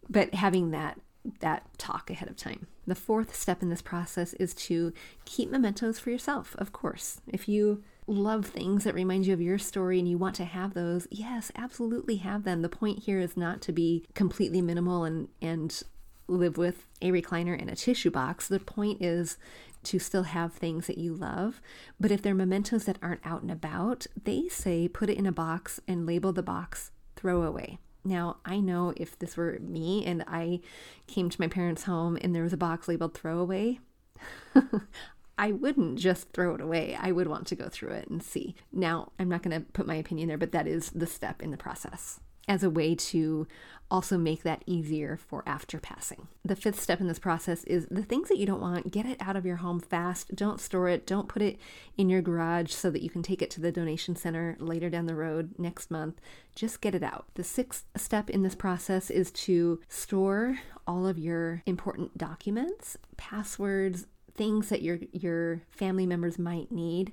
but 0.09 0.35
having 0.35 0.71
that 0.71 0.99
that 1.41 1.67
talk 1.79 2.11
ahead 2.11 2.29
of 2.29 2.37
time. 2.37 2.67
The 2.87 2.95
fourth 2.95 3.35
step 3.37 3.63
in 3.63 3.69
this 3.69 3.83
process 3.83 4.33
is 4.35 4.55
to 4.55 4.93
keep 5.25 5.51
mementos 5.51 5.99
for 5.99 6.11
yourself, 6.11 6.57
of 6.59 6.73
course. 6.73 7.21
If 7.29 7.49
you 7.49 7.85
love 8.09 8.47
things 8.47 8.83
that 8.85 8.95
remind 8.95 9.27
you 9.27 9.33
of 9.33 9.41
your 9.41 9.59
story 9.59 10.01
and 10.01 10.09
you 10.09 10.19
want 10.19 10.35
to 10.37 10.45
have 10.45 10.75
those, 10.75 11.07
yes, 11.11 11.53
absolutely 11.55 12.17
have 12.17 12.43
them. 12.43 12.63
The 12.63 12.69
point 12.69 13.01
here 13.05 13.21
is 13.21 13.37
not 13.37 13.61
to 13.63 13.73
be 13.73 14.05
completely 14.15 14.61
minimal 14.61 15.05
and 15.05 15.29
and 15.41 15.83
live 16.29 16.57
with 16.57 16.87
a 17.01 17.11
recliner 17.11 17.59
and 17.59 17.71
a 17.71 17.77
tissue 17.77 18.11
box. 18.11 18.49
The 18.49 18.59
point 18.59 19.03
is 19.03 19.37
to 19.85 19.99
still 19.99 20.25
have 20.25 20.53
things 20.53 20.87
that 20.87 20.99
you 20.99 21.15
love. 21.15 21.61
But 21.99 22.11
if 22.11 22.23
they're 22.23 22.35
mementos 22.35 22.85
that 22.85 22.99
aren't 23.03 23.25
out 23.25 23.43
and 23.43 23.51
about, 23.51 24.07
they 24.23 24.49
say 24.49 24.89
put 24.89 25.11
it 25.11 25.19
in 25.19 25.27
a 25.27 25.33
box 25.33 25.81
and 25.87 26.07
label 26.07 26.33
the 26.33 26.43
box 26.43 26.91
throwaway. 27.17 27.79
Now, 28.05 28.39
I 28.45 28.61
know 28.61 28.93
if 28.97 29.19
this 29.19 29.37
were 29.37 29.59
me 29.61 30.05
and 30.05 30.25
I 30.27 30.61
came 31.07 31.31
to 31.31 31.41
my 31.41 31.49
parents' 31.49 31.85
home 31.85 32.19
and 32.21 32.35
there 32.35 32.43
was 32.43 32.53
a 32.53 32.59
box 32.59 32.89
labeled 32.89 33.15
throwaway, 33.15 33.79
I 35.39 35.53
wouldn't 35.53 35.99
just 35.99 36.33
throw 36.33 36.55
it 36.55 36.61
away. 36.61 36.97
I 37.01 37.13
would 37.13 37.29
want 37.29 37.47
to 37.49 37.57
go 37.57 37.69
through 37.69 37.93
it 37.93 38.09
and 38.09 38.23
see. 38.23 38.55
Now, 38.73 39.13
I'm 39.19 39.29
not 39.29 39.43
going 39.43 39.59
to 39.59 39.67
put 39.73 39.87
my 39.87 39.95
opinion 39.95 40.29
there, 40.29 40.39
but 40.39 40.53
that 40.53 40.67
is 40.67 40.91
the 40.91 41.07
step 41.07 41.43
in 41.43 41.51
the 41.51 41.57
process 41.57 42.21
as 42.49 42.63
a 42.63 42.71
way 42.71 42.95
to 42.95 43.47
also 43.93 44.17
make 44.17 44.43
that 44.43 44.63
easier 44.67 45.19
for 45.19 45.43
after 45.47 45.79
passing. 45.79 46.27
The 46.45 46.57
fifth 46.57 46.81
step 46.81 47.01
in 47.01 47.09
this 47.09 47.19
process 47.19 47.63
is 47.65 47.87
the 47.91 48.03
things 48.03 48.31
that 48.31 48.39
you 48.39 48.47
don't 48.47 48.61
want, 48.61 48.91
get 48.91 49.05
it 49.05 49.19
out 49.21 49.37
of 49.37 49.45
your 49.45 49.57
home 49.57 49.81
fast. 49.81 50.35
Don't 50.35 50.61
store 50.61 50.89
it, 50.89 51.07
don't 51.07 51.29
put 51.29 51.43
it 51.43 51.59
in 51.99 52.09
your 52.09 52.23
garage 52.23 52.73
so 52.73 52.91
that 52.91 53.03
you 53.03 53.11
can 53.11 53.23
take 53.23 53.43
it 53.43 53.51
to 53.51 53.61
the 53.61 53.71
donation 53.71 54.17
center 54.17 54.57
later 54.59 54.89
down 54.89 55.07
the 55.07 55.15
road 55.15 55.55
next 55.59 55.91
month. 55.91 56.21
Just 56.57 56.81
get 56.81 56.95
it 56.95 57.03
out. 57.03 57.27
The 57.35 57.45
sixth 57.45 57.85
step 57.95 58.31
in 58.31 58.43
this 58.43 58.55
process 58.55 59.11
is 59.11 59.31
to 59.33 59.81
store 59.89 60.59
all 60.87 61.07
of 61.07 61.19
your 61.19 61.63
important 61.67 62.17
documents, 62.17 62.97
passwords, 63.19 64.07
things 64.35 64.71
that 64.71 64.81
your 64.81 64.99
your 65.13 65.61
family 65.71 66.07
members 66.07 66.39
might 66.39 66.73
need 66.73 67.13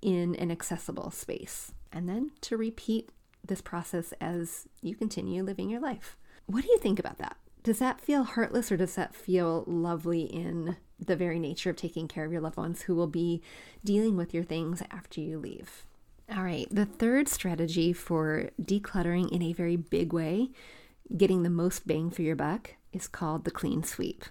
in 0.00 0.34
an 0.36 0.50
accessible 0.50 1.10
space. 1.10 1.72
And 1.92 2.08
then 2.08 2.30
to 2.42 2.56
repeat 2.56 3.10
this 3.48 3.60
process 3.60 4.12
as 4.20 4.68
you 4.82 4.94
continue 4.94 5.42
living 5.42 5.70
your 5.70 5.80
life. 5.80 6.16
What 6.46 6.62
do 6.62 6.68
you 6.68 6.78
think 6.78 6.98
about 6.98 7.18
that? 7.18 7.36
Does 7.62 7.78
that 7.80 8.00
feel 8.00 8.22
heartless 8.22 8.70
or 8.70 8.76
does 8.76 8.94
that 8.94 9.14
feel 9.14 9.64
lovely 9.66 10.22
in 10.22 10.76
the 11.04 11.16
very 11.16 11.38
nature 11.38 11.70
of 11.70 11.76
taking 11.76 12.06
care 12.08 12.24
of 12.24 12.32
your 12.32 12.40
loved 12.40 12.56
ones 12.56 12.82
who 12.82 12.94
will 12.94 13.08
be 13.08 13.42
dealing 13.84 14.16
with 14.16 14.32
your 14.32 14.44
things 14.44 14.82
after 14.90 15.20
you 15.20 15.38
leave? 15.38 15.84
All 16.34 16.42
right, 16.42 16.66
the 16.70 16.86
third 16.86 17.28
strategy 17.28 17.92
for 17.92 18.50
decluttering 18.60 19.30
in 19.30 19.42
a 19.42 19.52
very 19.52 19.76
big 19.76 20.12
way, 20.12 20.50
getting 21.16 21.42
the 21.42 21.50
most 21.50 21.86
bang 21.86 22.10
for 22.10 22.22
your 22.22 22.36
buck, 22.36 22.74
is 22.92 23.06
called 23.06 23.44
the 23.44 23.50
clean 23.50 23.82
sweep. 23.82 24.24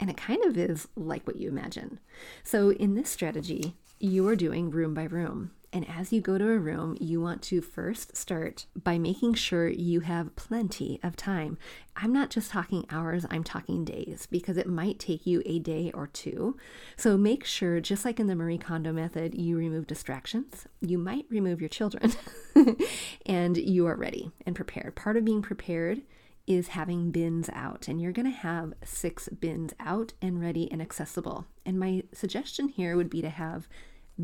And 0.00 0.10
it 0.10 0.16
kind 0.16 0.42
of 0.44 0.56
is 0.56 0.88
like 0.96 1.26
what 1.26 1.36
you 1.36 1.48
imagine. 1.48 2.00
So, 2.42 2.70
in 2.72 2.94
this 2.94 3.10
strategy, 3.10 3.74
you 3.98 4.26
are 4.28 4.36
doing 4.36 4.70
room 4.70 4.94
by 4.94 5.04
room. 5.04 5.52
And 5.74 5.90
as 5.90 6.12
you 6.12 6.20
go 6.20 6.38
to 6.38 6.52
a 6.52 6.58
room, 6.58 6.96
you 7.00 7.20
want 7.20 7.42
to 7.42 7.60
first 7.60 8.16
start 8.16 8.66
by 8.80 8.96
making 8.96 9.34
sure 9.34 9.66
you 9.66 10.00
have 10.00 10.36
plenty 10.36 11.00
of 11.02 11.16
time. 11.16 11.58
I'm 11.96 12.12
not 12.12 12.30
just 12.30 12.52
talking 12.52 12.86
hours, 12.90 13.26
I'm 13.28 13.42
talking 13.42 13.84
days 13.84 14.28
because 14.30 14.56
it 14.56 14.68
might 14.68 15.00
take 15.00 15.26
you 15.26 15.42
a 15.44 15.58
day 15.58 15.90
or 15.92 16.06
two. 16.06 16.56
So 16.96 17.16
make 17.16 17.44
sure, 17.44 17.80
just 17.80 18.04
like 18.04 18.20
in 18.20 18.28
the 18.28 18.36
Marie 18.36 18.56
Kondo 18.56 18.92
method, 18.92 19.34
you 19.34 19.56
remove 19.56 19.88
distractions. 19.88 20.68
You 20.80 20.96
might 20.96 21.26
remove 21.28 21.60
your 21.60 21.68
children 21.68 22.12
and 23.26 23.56
you 23.56 23.88
are 23.88 23.96
ready 23.96 24.30
and 24.46 24.54
prepared. 24.54 24.94
Part 24.94 25.16
of 25.16 25.24
being 25.24 25.42
prepared 25.42 26.02
is 26.46 26.68
having 26.68 27.10
bins 27.10 27.50
out, 27.52 27.88
and 27.88 28.00
you're 28.00 28.12
going 28.12 28.30
to 28.30 28.38
have 28.38 28.74
six 28.84 29.28
bins 29.28 29.72
out 29.80 30.12
and 30.22 30.40
ready 30.40 30.70
and 30.70 30.80
accessible. 30.80 31.46
And 31.66 31.80
my 31.80 32.04
suggestion 32.12 32.68
here 32.68 32.96
would 32.96 33.10
be 33.10 33.22
to 33.22 33.30
have 33.30 33.66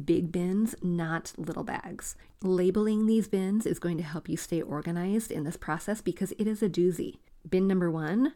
big 0.04 0.30
bins, 0.30 0.74
not 0.82 1.32
little 1.36 1.64
bags. 1.64 2.16
Labeling 2.42 3.06
these 3.06 3.28
bins 3.28 3.66
is 3.66 3.78
going 3.78 3.96
to 3.96 4.02
help 4.02 4.28
you 4.28 4.36
stay 4.36 4.62
organized 4.62 5.30
in 5.30 5.44
this 5.44 5.56
process 5.56 6.00
because 6.00 6.32
it 6.32 6.46
is 6.46 6.62
a 6.62 6.68
doozy. 6.68 7.18
Bin 7.48 7.66
number 7.66 7.90
one 7.90 8.34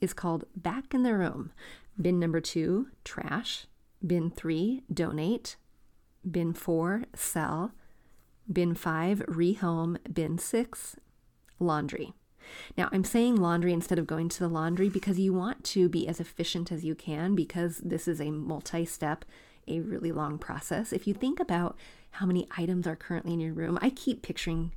is 0.00 0.12
called 0.12 0.44
Back 0.56 0.94
in 0.94 1.02
the 1.02 1.14
Room. 1.14 1.52
Bin 2.00 2.18
number 2.18 2.40
two, 2.40 2.88
Trash. 3.04 3.66
Bin 4.04 4.30
three, 4.30 4.82
Donate. 4.92 5.56
Bin 6.28 6.52
four, 6.52 7.04
Sell. 7.14 7.72
Bin 8.50 8.74
five, 8.74 9.20
Rehome. 9.28 9.98
Bin 10.12 10.38
six, 10.38 10.96
Laundry. 11.58 12.14
Now, 12.76 12.88
I'm 12.92 13.04
saying 13.04 13.36
laundry 13.36 13.72
instead 13.72 13.98
of 13.98 14.06
going 14.06 14.28
to 14.30 14.40
the 14.40 14.48
laundry 14.48 14.88
because 14.88 15.18
you 15.18 15.32
want 15.32 15.62
to 15.64 15.88
be 15.88 16.08
as 16.08 16.18
efficient 16.20 16.72
as 16.72 16.84
you 16.84 16.94
can 16.94 17.34
because 17.34 17.78
this 17.78 18.08
is 18.08 18.20
a 18.20 18.30
multi 18.30 18.84
step 18.84 19.24
a 19.68 19.80
really 19.80 20.12
long 20.12 20.38
process. 20.38 20.92
If 20.92 21.06
you 21.06 21.14
think 21.14 21.40
about 21.40 21.76
how 22.12 22.26
many 22.26 22.46
items 22.56 22.86
are 22.86 22.96
currently 22.96 23.32
in 23.32 23.40
your 23.40 23.52
room, 23.52 23.78
I 23.80 23.90
keep 23.90 24.22
picturing 24.22 24.72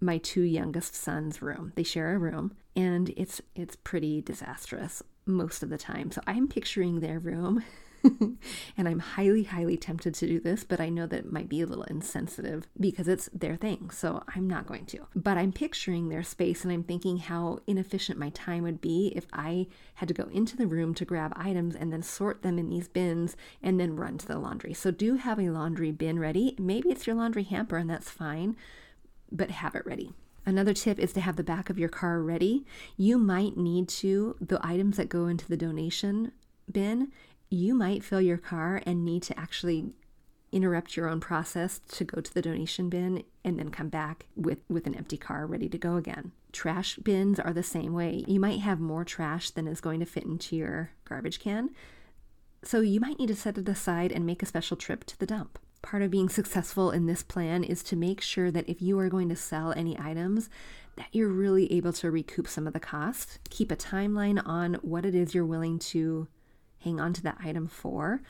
my 0.00 0.18
two 0.18 0.42
youngest 0.42 0.94
sons' 0.94 1.40
room. 1.42 1.72
They 1.74 1.82
share 1.82 2.14
a 2.14 2.18
room 2.18 2.54
and 2.74 3.12
it's 3.16 3.40
it's 3.54 3.76
pretty 3.76 4.20
disastrous 4.20 5.02
most 5.24 5.62
of 5.62 5.70
the 5.70 5.78
time. 5.78 6.10
So 6.10 6.20
I'm 6.26 6.48
picturing 6.48 7.00
their 7.00 7.18
room 7.18 7.64
and 8.76 8.88
I'm 8.88 8.98
highly, 8.98 9.44
highly 9.44 9.76
tempted 9.76 10.14
to 10.14 10.26
do 10.26 10.40
this, 10.40 10.64
but 10.64 10.80
I 10.80 10.88
know 10.88 11.06
that 11.06 11.20
it 11.20 11.32
might 11.32 11.48
be 11.48 11.60
a 11.60 11.66
little 11.66 11.84
insensitive 11.84 12.66
because 12.78 13.08
it's 13.08 13.28
their 13.32 13.56
thing. 13.56 13.90
So 13.90 14.22
I'm 14.34 14.48
not 14.48 14.66
going 14.66 14.86
to. 14.86 15.06
But 15.14 15.38
I'm 15.38 15.52
picturing 15.52 16.08
their 16.08 16.22
space 16.22 16.64
and 16.64 16.72
I'm 16.72 16.82
thinking 16.82 17.18
how 17.18 17.60
inefficient 17.66 18.18
my 18.18 18.30
time 18.30 18.62
would 18.62 18.80
be 18.80 19.12
if 19.16 19.26
I 19.32 19.66
had 19.94 20.08
to 20.08 20.14
go 20.14 20.28
into 20.32 20.56
the 20.56 20.66
room 20.66 20.94
to 20.94 21.04
grab 21.04 21.32
items 21.36 21.74
and 21.74 21.92
then 21.92 22.02
sort 22.02 22.42
them 22.42 22.58
in 22.58 22.68
these 22.68 22.88
bins 22.88 23.36
and 23.62 23.80
then 23.80 23.96
run 23.96 24.18
to 24.18 24.26
the 24.26 24.38
laundry. 24.38 24.74
So 24.74 24.90
do 24.90 25.16
have 25.16 25.38
a 25.38 25.50
laundry 25.50 25.90
bin 25.90 26.18
ready. 26.18 26.54
Maybe 26.58 26.90
it's 26.90 27.06
your 27.06 27.16
laundry 27.16 27.44
hamper 27.44 27.76
and 27.76 27.90
that's 27.90 28.10
fine, 28.10 28.56
but 29.30 29.50
have 29.50 29.74
it 29.74 29.86
ready. 29.86 30.12
Another 30.48 30.74
tip 30.74 31.00
is 31.00 31.12
to 31.14 31.20
have 31.20 31.34
the 31.34 31.42
back 31.42 31.70
of 31.70 31.78
your 31.78 31.88
car 31.88 32.22
ready. 32.22 32.64
You 32.96 33.18
might 33.18 33.56
need 33.56 33.88
to, 33.88 34.36
the 34.40 34.64
items 34.64 34.96
that 34.96 35.08
go 35.08 35.26
into 35.26 35.48
the 35.48 35.56
donation 35.56 36.30
bin, 36.70 37.10
you 37.50 37.74
might 37.74 38.04
fill 38.04 38.20
your 38.20 38.38
car 38.38 38.82
and 38.84 39.04
need 39.04 39.22
to 39.24 39.38
actually 39.38 39.92
interrupt 40.52 40.96
your 40.96 41.08
own 41.08 41.20
process 41.20 41.80
to 41.88 42.04
go 42.04 42.20
to 42.20 42.32
the 42.32 42.42
donation 42.42 42.88
bin 42.88 43.22
and 43.44 43.58
then 43.58 43.70
come 43.70 43.88
back 43.88 44.26
with, 44.34 44.58
with 44.68 44.86
an 44.86 44.94
empty 44.94 45.16
car 45.16 45.46
ready 45.46 45.68
to 45.68 45.78
go 45.78 45.96
again. 45.96 46.32
Trash 46.52 46.96
bins 46.96 47.38
are 47.38 47.52
the 47.52 47.62
same 47.62 47.92
way. 47.92 48.24
You 48.26 48.40
might 48.40 48.60
have 48.60 48.80
more 48.80 49.04
trash 49.04 49.50
than 49.50 49.66
is 49.66 49.80
going 49.80 50.00
to 50.00 50.06
fit 50.06 50.24
into 50.24 50.56
your 50.56 50.90
garbage 51.04 51.40
can. 51.40 51.70
So 52.62 52.80
you 52.80 53.00
might 53.00 53.18
need 53.18 53.28
to 53.28 53.36
set 53.36 53.58
it 53.58 53.68
aside 53.68 54.12
and 54.12 54.24
make 54.24 54.42
a 54.42 54.46
special 54.46 54.76
trip 54.76 55.04
to 55.04 55.18
the 55.18 55.26
dump. 55.26 55.58
Part 55.82 56.02
of 56.02 56.10
being 56.10 56.28
successful 56.28 56.90
in 56.90 57.06
this 57.06 57.22
plan 57.22 57.62
is 57.62 57.82
to 57.84 57.96
make 57.96 58.20
sure 58.20 58.50
that 58.50 58.68
if 58.68 58.80
you 58.80 58.98
are 58.98 59.08
going 59.08 59.28
to 59.28 59.36
sell 59.36 59.72
any 59.72 59.98
items, 59.98 60.48
that 60.96 61.08
you're 61.12 61.28
really 61.28 61.70
able 61.72 61.92
to 61.92 62.10
recoup 62.10 62.48
some 62.48 62.66
of 62.66 62.72
the 62.72 62.80
cost. 62.80 63.38
Keep 63.50 63.70
a 63.70 63.76
timeline 63.76 64.42
on 64.44 64.74
what 64.76 65.04
it 65.04 65.14
is 65.14 65.34
you're 65.34 65.44
willing 65.44 65.78
to 65.78 66.26
hang 66.86 67.00
on 67.00 67.12
to 67.12 67.22
that 67.24 67.38
item 67.42 67.66
for. 67.66 68.22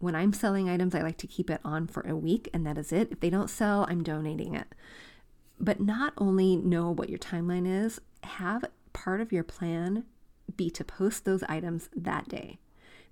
When 0.00 0.16
I'm 0.16 0.32
selling 0.32 0.68
items, 0.68 0.96
I 0.96 1.02
like 1.02 1.18
to 1.18 1.28
keep 1.28 1.48
it 1.48 1.60
on 1.64 1.86
for 1.86 2.00
a 2.02 2.16
week 2.16 2.50
and 2.52 2.66
that 2.66 2.76
is 2.76 2.92
it. 2.92 3.12
If 3.12 3.20
they 3.20 3.30
don't 3.30 3.48
sell, 3.48 3.86
I'm 3.88 4.02
donating 4.02 4.54
it. 4.54 4.66
But 5.60 5.80
not 5.80 6.12
only 6.18 6.56
know 6.56 6.90
what 6.90 7.08
your 7.08 7.20
timeline 7.20 7.68
is, 7.68 8.00
have 8.24 8.64
part 8.92 9.20
of 9.20 9.30
your 9.30 9.44
plan 9.44 10.04
be 10.56 10.70
to 10.70 10.82
post 10.82 11.24
those 11.24 11.44
items 11.44 11.88
that 11.94 12.28
day. 12.28 12.58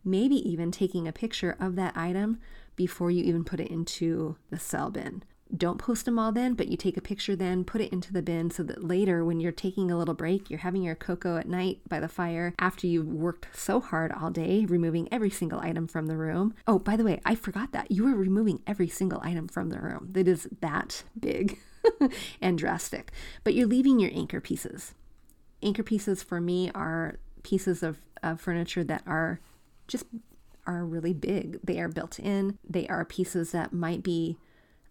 Maybe 0.05 0.37
even 0.37 0.73
taking 0.73 1.07
a 1.07 1.12
picture 1.12 1.57
of 1.61 1.76
that 1.76 1.97
item 1.97 2.40
before 2.75 3.11
you 3.11 3.23
even 3.23 3.45
put 3.45 3.61
it 3.61 3.71
into 3.71 4.37
the 4.50 4.59
sell 4.59 4.90
bin 4.90 5.23
don't 5.57 5.78
post 5.78 6.05
them 6.05 6.19
all 6.19 6.33
then, 6.33 6.55
but 6.55 6.69
you 6.69 6.76
take 6.76 6.97
a 6.97 7.02
picture 7.02 7.35
then, 7.35 7.64
put 7.64 7.81
it 7.81 7.93
into 7.93 8.12
the 8.12 8.23
bin 8.23 8.50
so 8.50 8.62
that 8.62 8.85
later 8.85 9.25
when 9.25 9.40
you're 9.40 9.52
taking 9.52 9.90
a 9.90 9.97
little 9.97 10.14
break, 10.14 10.50
you're 10.50 10.61
having 10.61 10.83
your 10.83 10.95
cocoa 10.95 11.37
at 11.37 11.49
night 11.49 11.81
by 11.88 12.00
the 12.00 12.09
fire 12.09 12.55
after 12.59 12.87
you've 12.87 13.09
worked 13.09 13.49
so 13.55 13.81
hard 13.81 14.12
all 14.12 14.31
day, 14.31 14.67
removing 14.67 15.09
every 15.11 15.31
single 15.31 15.61
item 15.61 15.87
from 15.87 16.07
the 16.07 16.17
room. 16.17 16.55
Oh, 16.67 16.78
by 16.78 16.97
the 16.97 17.05
way, 17.05 17.21
I 17.25 17.35
forgot 17.35 17.73
that. 17.73 17.90
You 17.90 18.05
were 18.05 18.14
removing 18.14 18.62
every 18.67 18.88
single 18.88 19.21
item 19.23 19.49
from 19.49 19.71
the 19.71 19.81
room. 19.81 20.09
That 20.12 20.28
is 20.28 20.49
that 20.61 21.05
big 21.19 21.59
and 22.40 22.59
drastic. 22.59 23.12
But 23.45 23.55
you're 23.55 23.67
leaving 23.67 23.99
your 23.99 24.11
anchor 24.12 24.40
pieces. 24.40 24.95
Anchor 25.62 25.83
pieces 25.83 26.23
for 26.23 26.40
me 26.40 26.71
are 26.75 27.19
pieces 27.43 27.83
of, 27.83 27.99
of 28.23 28.40
furniture 28.40 28.85
that 28.85 29.02
are 29.07 29.40
just 29.87 30.05
are 30.67 30.85
really 30.85 31.14
big. 31.14 31.59
They 31.64 31.81
are 31.81 31.88
built 31.88 32.19
in. 32.21 32.59
They 32.69 32.87
are 32.88 33.05
pieces 33.05 33.52
that 33.52 33.73
might 33.73 34.02
be 34.02 34.37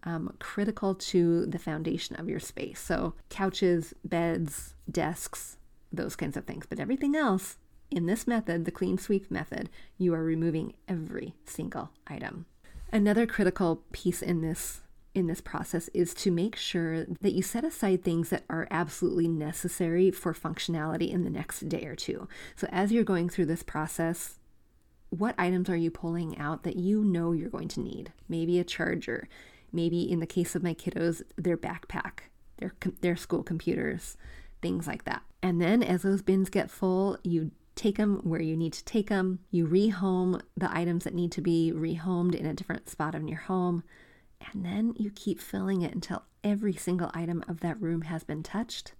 um, 0.08 0.34
critical 0.38 0.94
to 0.94 1.44
the 1.44 1.58
foundation 1.58 2.16
of 2.16 2.28
your 2.28 2.40
space. 2.40 2.80
So, 2.80 3.14
couches, 3.28 3.92
beds, 4.04 4.74
desks, 4.90 5.58
those 5.92 6.16
kinds 6.16 6.36
of 6.36 6.44
things. 6.44 6.64
But 6.66 6.80
everything 6.80 7.14
else 7.14 7.58
in 7.90 8.06
this 8.06 8.26
method, 8.26 8.64
the 8.64 8.70
clean 8.70 8.96
sweep 8.96 9.30
method, 9.30 9.68
you 9.98 10.14
are 10.14 10.24
removing 10.24 10.74
every 10.88 11.34
single 11.44 11.90
item. 12.06 12.46
Another 12.90 13.26
critical 13.26 13.82
piece 13.92 14.22
in 14.22 14.40
this 14.40 14.80
in 15.14 15.26
this 15.26 15.40
process 15.40 15.88
is 15.92 16.14
to 16.14 16.30
make 16.30 16.54
sure 16.54 17.04
that 17.04 17.32
you 17.32 17.42
set 17.42 17.64
aside 17.64 18.04
things 18.04 18.28
that 18.28 18.44
are 18.48 18.68
absolutely 18.70 19.26
necessary 19.26 20.10
for 20.10 20.32
functionality 20.32 21.10
in 21.10 21.24
the 21.24 21.30
next 21.30 21.68
day 21.68 21.84
or 21.84 21.96
two. 21.96 22.28
So, 22.56 22.66
as 22.70 22.92
you're 22.92 23.04
going 23.04 23.28
through 23.28 23.46
this 23.46 23.62
process, 23.62 24.38
what 25.10 25.34
items 25.36 25.68
are 25.68 25.76
you 25.76 25.90
pulling 25.90 26.38
out 26.38 26.62
that 26.62 26.76
you 26.76 27.04
know 27.04 27.32
you're 27.32 27.50
going 27.50 27.68
to 27.68 27.80
need? 27.80 28.12
Maybe 28.28 28.58
a 28.58 28.64
charger, 28.64 29.28
maybe 29.72 30.10
in 30.10 30.20
the 30.20 30.26
case 30.26 30.54
of 30.54 30.62
my 30.62 30.74
kiddos, 30.74 31.22
their 31.36 31.56
backpack, 31.56 32.20
their, 32.58 32.72
their 33.00 33.16
school 33.16 33.42
computers, 33.42 34.16
things 34.62 34.86
like 34.86 35.04
that. 35.04 35.22
And 35.42 35.60
then 35.60 35.82
as 35.82 36.02
those 36.02 36.22
bins 36.22 36.50
get 36.50 36.70
full, 36.70 37.18
you 37.22 37.52
take 37.74 37.96
them 37.96 38.20
where 38.24 38.42
you 38.42 38.56
need 38.56 38.72
to 38.72 38.84
take 38.84 39.08
them. 39.08 39.38
You 39.50 39.66
rehome 39.66 40.40
the 40.56 40.74
items 40.76 41.04
that 41.04 41.14
need 41.14 41.30
to 41.32 41.40
be 41.40 41.72
rehomed 41.74 42.34
in 42.34 42.44
a 42.44 42.54
different 42.54 42.88
spot 42.88 43.14
in 43.14 43.28
your 43.28 43.38
home. 43.38 43.84
And 44.52 44.64
then 44.64 44.94
you 44.96 45.10
keep 45.10 45.40
filling 45.40 45.82
it 45.82 45.94
until 45.94 46.24
every 46.42 46.74
single 46.74 47.10
item 47.14 47.44
of 47.48 47.60
that 47.60 47.80
room 47.80 48.02
has 48.02 48.24
been 48.24 48.42
touched 48.42 48.92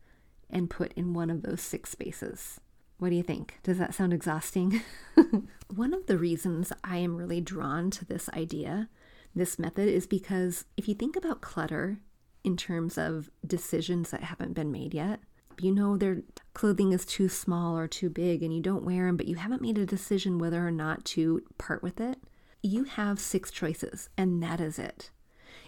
and 0.50 0.70
put 0.70 0.92
in 0.94 1.12
one 1.12 1.30
of 1.30 1.42
those 1.42 1.60
six 1.60 1.90
spaces. 1.90 2.60
What 2.98 3.10
do 3.10 3.16
you 3.16 3.22
think? 3.22 3.58
Does 3.62 3.78
that 3.78 3.94
sound 3.94 4.12
exhausting? 4.12 4.82
one 5.74 5.94
of 5.94 6.06
the 6.06 6.18
reasons 6.18 6.72
I 6.82 6.98
am 6.98 7.16
really 7.16 7.40
drawn 7.40 7.90
to 7.92 8.04
this 8.04 8.28
idea, 8.30 8.88
this 9.38 9.58
method, 9.58 9.88
is 9.88 10.06
because 10.06 10.64
if 10.76 10.88
you 10.88 10.94
think 10.94 11.16
about 11.16 11.40
clutter 11.40 12.00
in 12.44 12.56
terms 12.56 12.98
of 12.98 13.30
decisions 13.46 14.10
that 14.10 14.24
haven't 14.24 14.54
been 14.54 14.70
made 14.70 14.94
yet, 14.94 15.20
you 15.60 15.72
know 15.72 15.96
their 15.96 16.22
clothing 16.54 16.92
is 16.92 17.04
too 17.04 17.28
small 17.28 17.76
or 17.76 17.88
too 17.88 18.08
big 18.10 18.42
and 18.42 18.54
you 18.54 18.60
don't 18.60 18.84
wear 18.84 19.06
them, 19.06 19.16
but 19.16 19.26
you 19.26 19.36
haven't 19.36 19.62
made 19.62 19.78
a 19.78 19.86
decision 19.86 20.38
whether 20.38 20.66
or 20.66 20.70
not 20.70 21.04
to 21.04 21.42
part 21.58 21.82
with 21.82 22.00
it, 22.00 22.18
you 22.62 22.84
have 22.84 23.18
six 23.18 23.50
choices, 23.50 24.08
and 24.16 24.42
that 24.42 24.60
is 24.60 24.78
it. 24.78 25.10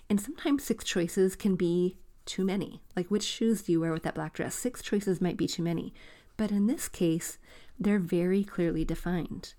And 0.08 0.20
sometimes 0.20 0.64
six 0.64 0.84
choices 0.84 1.36
can 1.36 1.54
be 1.56 1.98
too 2.26 2.44
many. 2.44 2.82
Like, 2.96 3.08
which 3.08 3.22
shoes 3.22 3.62
do 3.62 3.72
you 3.72 3.80
wear 3.80 3.92
with 3.92 4.02
that 4.02 4.14
black 4.14 4.34
dress? 4.34 4.54
Six 4.54 4.82
choices 4.82 5.20
might 5.20 5.36
be 5.36 5.46
too 5.46 5.62
many. 5.62 5.94
But 6.36 6.50
in 6.50 6.66
this 6.66 6.88
case, 6.88 7.38
they're 7.78 7.98
very 7.98 8.44
clearly 8.44 8.84
defined. 8.84 9.54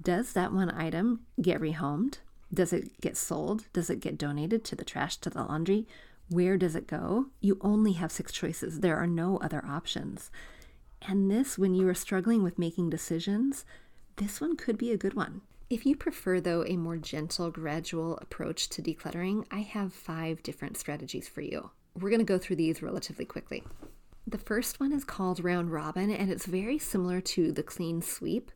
Does 0.00 0.32
that 0.32 0.52
one 0.52 0.70
item 0.70 1.20
get 1.40 1.60
rehomed? 1.60 2.18
Does 2.52 2.72
it 2.72 3.00
get 3.00 3.16
sold? 3.16 3.64
Does 3.72 3.88
it 3.88 4.00
get 4.00 4.18
donated 4.18 4.64
to 4.64 4.76
the 4.76 4.84
trash, 4.84 5.16
to 5.18 5.30
the 5.30 5.42
laundry? 5.42 5.86
Where 6.28 6.56
does 6.56 6.76
it 6.76 6.86
go? 6.86 7.26
You 7.40 7.58
only 7.60 7.92
have 7.92 8.12
six 8.12 8.32
choices. 8.32 8.80
There 8.80 8.96
are 8.96 9.06
no 9.06 9.38
other 9.38 9.64
options. 9.66 10.30
And 11.02 11.30
this, 11.30 11.58
when 11.58 11.74
you 11.74 11.88
are 11.88 11.94
struggling 11.94 12.42
with 12.42 12.58
making 12.58 12.90
decisions, 12.90 13.64
this 14.16 14.40
one 14.40 14.56
could 14.56 14.78
be 14.78 14.92
a 14.92 14.98
good 14.98 15.14
one. 15.14 15.40
If 15.70 15.86
you 15.86 15.96
prefer, 15.96 16.38
though, 16.38 16.64
a 16.66 16.76
more 16.76 16.98
gentle, 16.98 17.50
gradual 17.50 18.18
approach 18.18 18.68
to 18.70 18.82
decluttering, 18.82 19.46
I 19.50 19.60
have 19.60 19.94
five 19.94 20.42
different 20.42 20.76
strategies 20.76 21.28
for 21.28 21.40
you. 21.40 21.70
We're 21.98 22.10
going 22.10 22.20
to 22.20 22.24
go 22.24 22.38
through 22.38 22.56
these 22.56 22.82
relatively 22.82 23.24
quickly. 23.24 23.64
The 24.26 24.38
first 24.38 24.78
one 24.78 24.92
is 24.92 25.04
called 25.04 25.42
Round 25.42 25.72
Robin, 25.72 26.10
and 26.10 26.30
it's 26.30 26.46
very 26.46 26.78
similar 26.78 27.20
to 27.22 27.52
the 27.52 27.62
clean 27.62 28.02
sweep, 28.02 28.52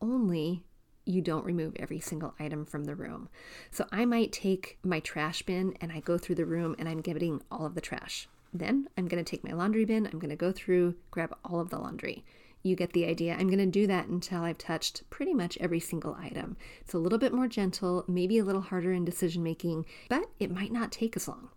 only 0.00 0.62
you 1.06 1.20
don't 1.20 1.44
remove 1.44 1.76
every 1.76 2.00
single 2.00 2.34
item 2.38 2.64
from 2.64 2.84
the 2.84 2.94
room. 2.94 3.28
So 3.70 3.86
I 3.92 4.04
might 4.04 4.32
take 4.32 4.78
my 4.82 5.00
trash 5.00 5.42
bin 5.42 5.74
and 5.80 5.92
I 5.92 6.00
go 6.00 6.18
through 6.18 6.36
the 6.36 6.46
room 6.46 6.74
and 6.78 6.88
I'm 6.88 7.00
getting 7.00 7.42
all 7.50 7.66
of 7.66 7.74
the 7.74 7.80
trash. 7.80 8.28
Then 8.52 8.88
I'm 8.96 9.08
going 9.08 9.22
to 9.22 9.28
take 9.28 9.44
my 9.44 9.52
laundry 9.52 9.84
bin, 9.84 10.06
I'm 10.06 10.18
going 10.18 10.30
to 10.30 10.36
go 10.36 10.52
through, 10.52 10.94
grab 11.10 11.36
all 11.44 11.60
of 11.60 11.70
the 11.70 11.78
laundry. 11.78 12.24
You 12.62 12.76
get 12.76 12.94
the 12.94 13.04
idea. 13.04 13.34
I'm 13.34 13.48
going 13.48 13.58
to 13.58 13.66
do 13.66 13.86
that 13.88 14.06
until 14.06 14.42
I've 14.42 14.56
touched 14.56 15.02
pretty 15.10 15.34
much 15.34 15.58
every 15.60 15.80
single 15.80 16.16
item. 16.18 16.56
It's 16.80 16.94
a 16.94 16.98
little 16.98 17.18
bit 17.18 17.34
more 17.34 17.46
gentle, 17.46 18.04
maybe 18.08 18.38
a 18.38 18.44
little 18.44 18.62
harder 18.62 18.92
in 18.92 19.04
decision 19.04 19.42
making, 19.42 19.84
but 20.08 20.30
it 20.38 20.50
might 20.50 20.72
not 20.72 20.90
take 20.90 21.14
as 21.14 21.28
long. 21.28 21.50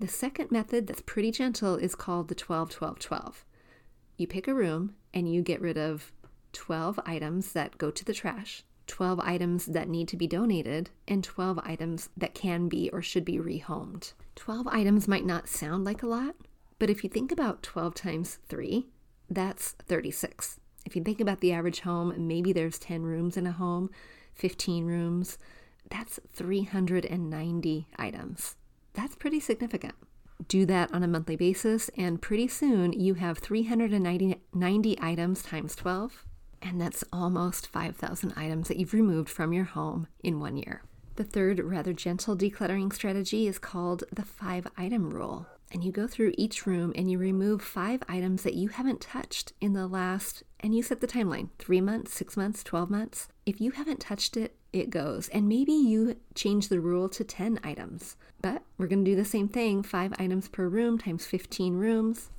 The 0.00 0.08
second 0.08 0.50
method 0.50 0.86
that's 0.86 1.02
pretty 1.02 1.30
gentle 1.32 1.76
is 1.76 1.94
called 1.94 2.28
the 2.28 2.34
12 2.34 2.70
12 2.70 2.98
12. 2.98 3.44
You 4.16 4.26
pick 4.26 4.48
a 4.48 4.54
room 4.54 4.94
and 5.12 5.30
you 5.30 5.42
get 5.42 5.60
rid 5.60 5.76
of 5.76 6.12
12 6.52 6.98
items 7.04 7.52
that 7.52 7.76
go 7.76 7.90
to 7.90 8.04
the 8.04 8.14
trash, 8.14 8.64
12 8.86 9.20
items 9.20 9.66
that 9.66 9.88
need 9.88 10.08
to 10.08 10.16
be 10.16 10.26
donated, 10.26 10.90
and 11.08 11.24
12 11.24 11.58
items 11.64 12.08
that 12.16 12.34
can 12.34 12.68
be 12.68 12.90
or 12.92 13.02
should 13.02 13.24
be 13.24 13.38
rehomed. 13.38 14.12
12 14.36 14.66
items 14.68 15.08
might 15.08 15.24
not 15.24 15.48
sound 15.48 15.84
like 15.84 16.02
a 16.02 16.06
lot, 16.06 16.34
but 16.78 16.90
if 16.90 17.02
you 17.02 17.10
think 17.10 17.32
about 17.32 17.62
12 17.62 17.94
times 17.94 18.38
3, 18.48 18.86
that's 19.30 19.72
36. 19.86 20.60
If 20.84 20.94
you 20.94 21.02
think 21.02 21.20
about 21.20 21.40
the 21.40 21.52
average 21.52 21.80
home, 21.80 22.12
maybe 22.26 22.52
there's 22.52 22.78
10 22.78 23.02
rooms 23.02 23.36
in 23.36 23.46
a 23.46 23.52
home, 23.52 23.90
15 24.34 24.84
rooms, 24.84 25.38
that's 25.88 26.20
390 26.32 27.86
items. 27.96 28.56
That's 28.94 29.16
pretty 29.16 29.40
significant. 29.40 29.94
Do 30.48 30.66
that 30.66 30.92
on 30.92 31.02
a 31.02 31.08
monthly 31.08 31.36
basis, 31.36 31.88
and 31.96 32.20
pretty 32.20 32.48
soon 32.48 32.92
you 32.92 33.14
have 33.14 33.38
390 33.38 34.98
items 35.00 35.42
times 35.42 35.76
12, 35.76 36.24
and 36.64 36.80
that's 36.80 37.04
almost 37.12 37.68
5,000 37.68 38.32
items 38.36 38.66
that 38.68 38.78
you've 38.78 38.94
removed 38.94 39.28
from 39.28 39.52
your 39.52 39.64
home 39.64 40.08
in 40.22 40.40
one 40.40 40.56
year. 40.56 40.82
The 41.16 41.24
third 41.24 41.60
rather 41.60 41.92
gentle 41.92 42.36
decluttering 42.36 42.92
strategy 42.92 43.46
is 43.46 43.60
called 43.60 44.02
the 44.10 44.24
five 44.24 44.66
item 44.76 45.10
rule 45.10 45.46
and 45.74 45.82
you 45.82 45.90
go 45.90 46.06
through 46.06 46.32
each 46.38 46.66
room 46.66 46.92
and 46.94 47.10
you 47.10 47.18
remove 47.18 47.60
five 47.60 48.00
items 48.08 48.44
that 48.44 48.54
you 48.54 48.68
haven't 48.68 49.00
touched 49.00 49.52
in 49.60 49.72
the 49.72 49.88
last, 49.88 50.44
and 50.60 50.74
you 50.74 50.82
set 50.82 51.00
the 51.00 51.06
timeline 51.06 51.48
three 51.58 51.80
months, 51.80 52.14
six 52.14 52.36
months, 52.36 52.62
12 52.62 52.88
months. 52.88 53.28
If 53.44 53.60
you 53.60 53.72
haven't 53.72 53.98
touched 53.98 54.36
it, 54.36 54.54
it 54.72 54.88
goes. 54.88 55.28
And 55.30 55.48
maybe 55.48 55.72
you 55.72 56.16
change 56.34 56.68
the 56.68 56.80
rule 56.80 57.08
to 57.10 57.24
10 57.24 57.58
items, 57.64 58.16
but 58.40 58.62
we're 58.78 58.86
going 58.86 59.04
to 59.04 59.10
do 59.10 59.16
the 59.16 59.24
same 59.24 59.48
thing 59.48 59.82
five 59.82 60.14
items 60.18 60.48
per 60.48 60.68
room 60.68 60.96
times 60.96 61.26
15 61.26 61.74
rooms. 61.74 62.30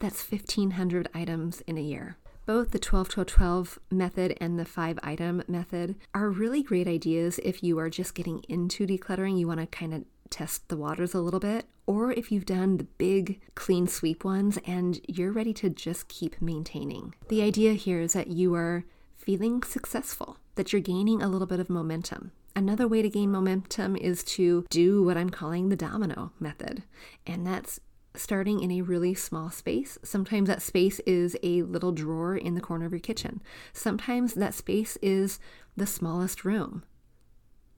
That's 0.00 0.28
1,500 0.28 1.08
items 1.14 1.60
in 1.62 1.78
a 1.78 1.82
year. 1.82 2.16
Both 2.44 2.72
the 2.72 2.78
12 2.80 3.08
12 3.08 3.28
12 3.28 3.78
method 3.90 4.36
and 4.40 4.58
the 4.58 4.64
5 4.64 4.98
item 5.02 5.44
method 5.46 5.94
are 6.12 6.28
really 6.28 6.62
great 6.62 6.88
ideas 6.88 7.38
if 7.44 7.62
you 7.62 7.78
are 7.78 7.88
just 7.88 8.14
getting 8.14 8.42
into 8.48 8.84
decluttering. 8.84 9.38
You 9.38 9.46
want 9.46 9.60
to 9.60 9.66
kind 9.66 9.94
of 9.94 10.04
test 10.28 10.68
the 10.68 10.76
waters 10.76 11.14
a 11.14 11.20
little 11.20 11.38
bit, 11.38 11.66
or 11.86 12.10
if 12.10 12.32
you've 12.32 12.46
done 12.46 12.78
the 12.78 12.84
big 12.84 13.40
clean 13.54 13.86
sweep 13.86 14.24
ones 14.24 14.58
and 14.66 15.00
you're 15.06 15.30
ready 15.30 15.52
to 15.54 15.70
just 15.70 16.08
keep 16.08 16.40
maintaining. 16.42 17.14
The 17.28 17.42
idea 17.42 17.74
here 17.74 18.00
is 18.00 18.14
that 18.14 18.28
you 18.28 18.54
are 18.54 18.84
feeling 19.16 19.62
successful, 19.62 20.38
that 20.56 20.72
you're 20.72 20.82
gaining 20.82 21.22
a 21.22 21.28
little 21.28 21.46
bit 21.46 21.60
of 21.60 21.70
momentum. 21.70 22.32
Another 22.56 22.88
way 22.88 23.02
to 23.02 23.08
gain 23.08 23.30
momentum 23.30 23.96
is 23.96 24.24
to 24.24 24.66
do 24.68 25.02
what 25.02 25.16
I'm 25.16 25.30
calling 25.30 25.68
the 25.68 25.76
domino 25.76 26.32
method, 26.40 26.82
and 27.26 27.46
that's 27.46 27.78
starting 28.14 28.60
in 28.60 28.70
a 28.70 28.82
really 28.82 29.14
small 29.14 29.50
space. 29.50 29.98
Sometimes 30.02 30.48
that 30.48 30.62
space 30.62 31.00
is 31.00 31.36
a 31.42 31.62
little 31.62 31.92
drawer 31.92 32.36
in 32.36 32.54
the 32.54 32.60
corner 32.60 32.86
of 32.86 32.92
your 32.92 33.00
kitchen. 33.00 33.42
Sometimes 33.72 34.34
that 34.34 34.54
space 34.54 34.96
is 35.02 35.38
the 35.76 35.86
smallest 35.86 36.44
room. 36.44 36.84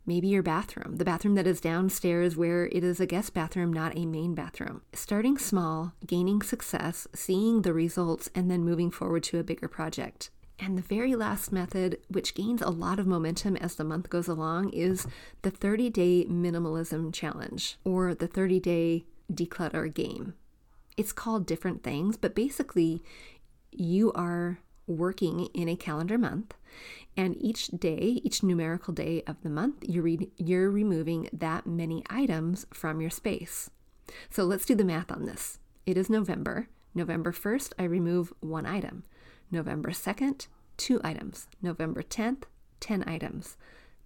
Maybe 0.06 0.28
your 0.28 0.42
bathroom, 0.42 0.96
the 0.96 1.04
bathroom 1.04 1.34
that 1.36 1.46
is 1.46 1.62
downstairs 1.62 2.36
where 2.36 2.66
it 2.66 2.84
is 2.84 3.00
a 3.00 3.06
guest 3.06 3.32
bathroom, 3.32 3.72
not 3.72 3.96
a 3.96 4.04
main 4.04 4.34
bathroom. 4.34 4.82
Starting 4.92 5.38
small, 5.38 5.94
gaining 6.06 6.42
success, 6.42 7.08
seeing 7.14 7.62
the 7.62 7.72
results, 7.72 8.28
and 8.34 8.50
then 8.50 8.64
moving 8.64 8.90
forward 8.90 9.22
to 9.24 9.38
a 9.38 9.44
bigger 9.44 9.66
project. 9.66 10.30
And 10.58 10.76
the 10.76 10.82
very 10.82 11.14
last 11.16 11.52
method, 11.52 11.98
which 12.08 12.34
gains 12.34 12.60
a 12.60 12.70
lot 12.70 12.98
of 12.98 13.06
momentum 13.06 13.56
as 13.56 13.74
the 13.74 13.84
month 13.84 14.10
goes 14.10 14.28
along, 14.28 14.70
is 14.70 15.06
the 15.42 15.50
30 15.50 15.90
day 15.90 16.26
minimalism 16.26 17.12
challenge 17.12 17.76
or 17.82 18.14
the 18.14 18.28
30 18.28 18.60
day 18.60 19.04
declutter 19.32 19.92
game. 19.92 20.34
It's 20.96 21.12
called 21.12 21.46
different 21.46 21.82
things, 21.82 22.16
but 22.16 22.34
basically, 22.34 23.02
you 23.72 24.12
are 24.12 24.58
working 24.86 25.46
in 25.46 25.68
a 25.68 25.76
calendar 25.76 26.18
month 26.18 26.54
and 27.16 27.36
each 27.40 27.68
day, 27.68 28.20
each 28.24 28.42
numerical 28.42 28.92
day 28.92 29.22
of 29.26 29.40
the 29.42 29.50
month, 29.50 29.84
you're, 29.86 30.02
re- 30.02 30.30
you're 30.36 30.70
removing 30.70 31.28
that 31.32 31.66
many 31.66 32.02
items 32.10 32.66
from 32.72 33.00
your 33.00 33.10
space. 33.10 33.70
So 34.30 34.44
let's 34.44 34.64
do 34.64 34.74
the 34.74 34.84
math 34.84 35.12
on 35.12 35.24
this. 35.24 35.58
It 35.86 35.96
is 35.96 36.10
November. 36.10 36.68
November 36.94 37.32
1st, 37.32 37.72
I 37.78 37.84
remove 37.84 38.32
one 38.40 38.66
item. 38.66 39.04
November 39.50 39.90
2nd, 39.90 40.46
two 40.76 41.00
items. 41.04 41.46
November 41.62 42.02
10th, 42.02 42.44
10 42.80 43.04
items. 43.06 43.56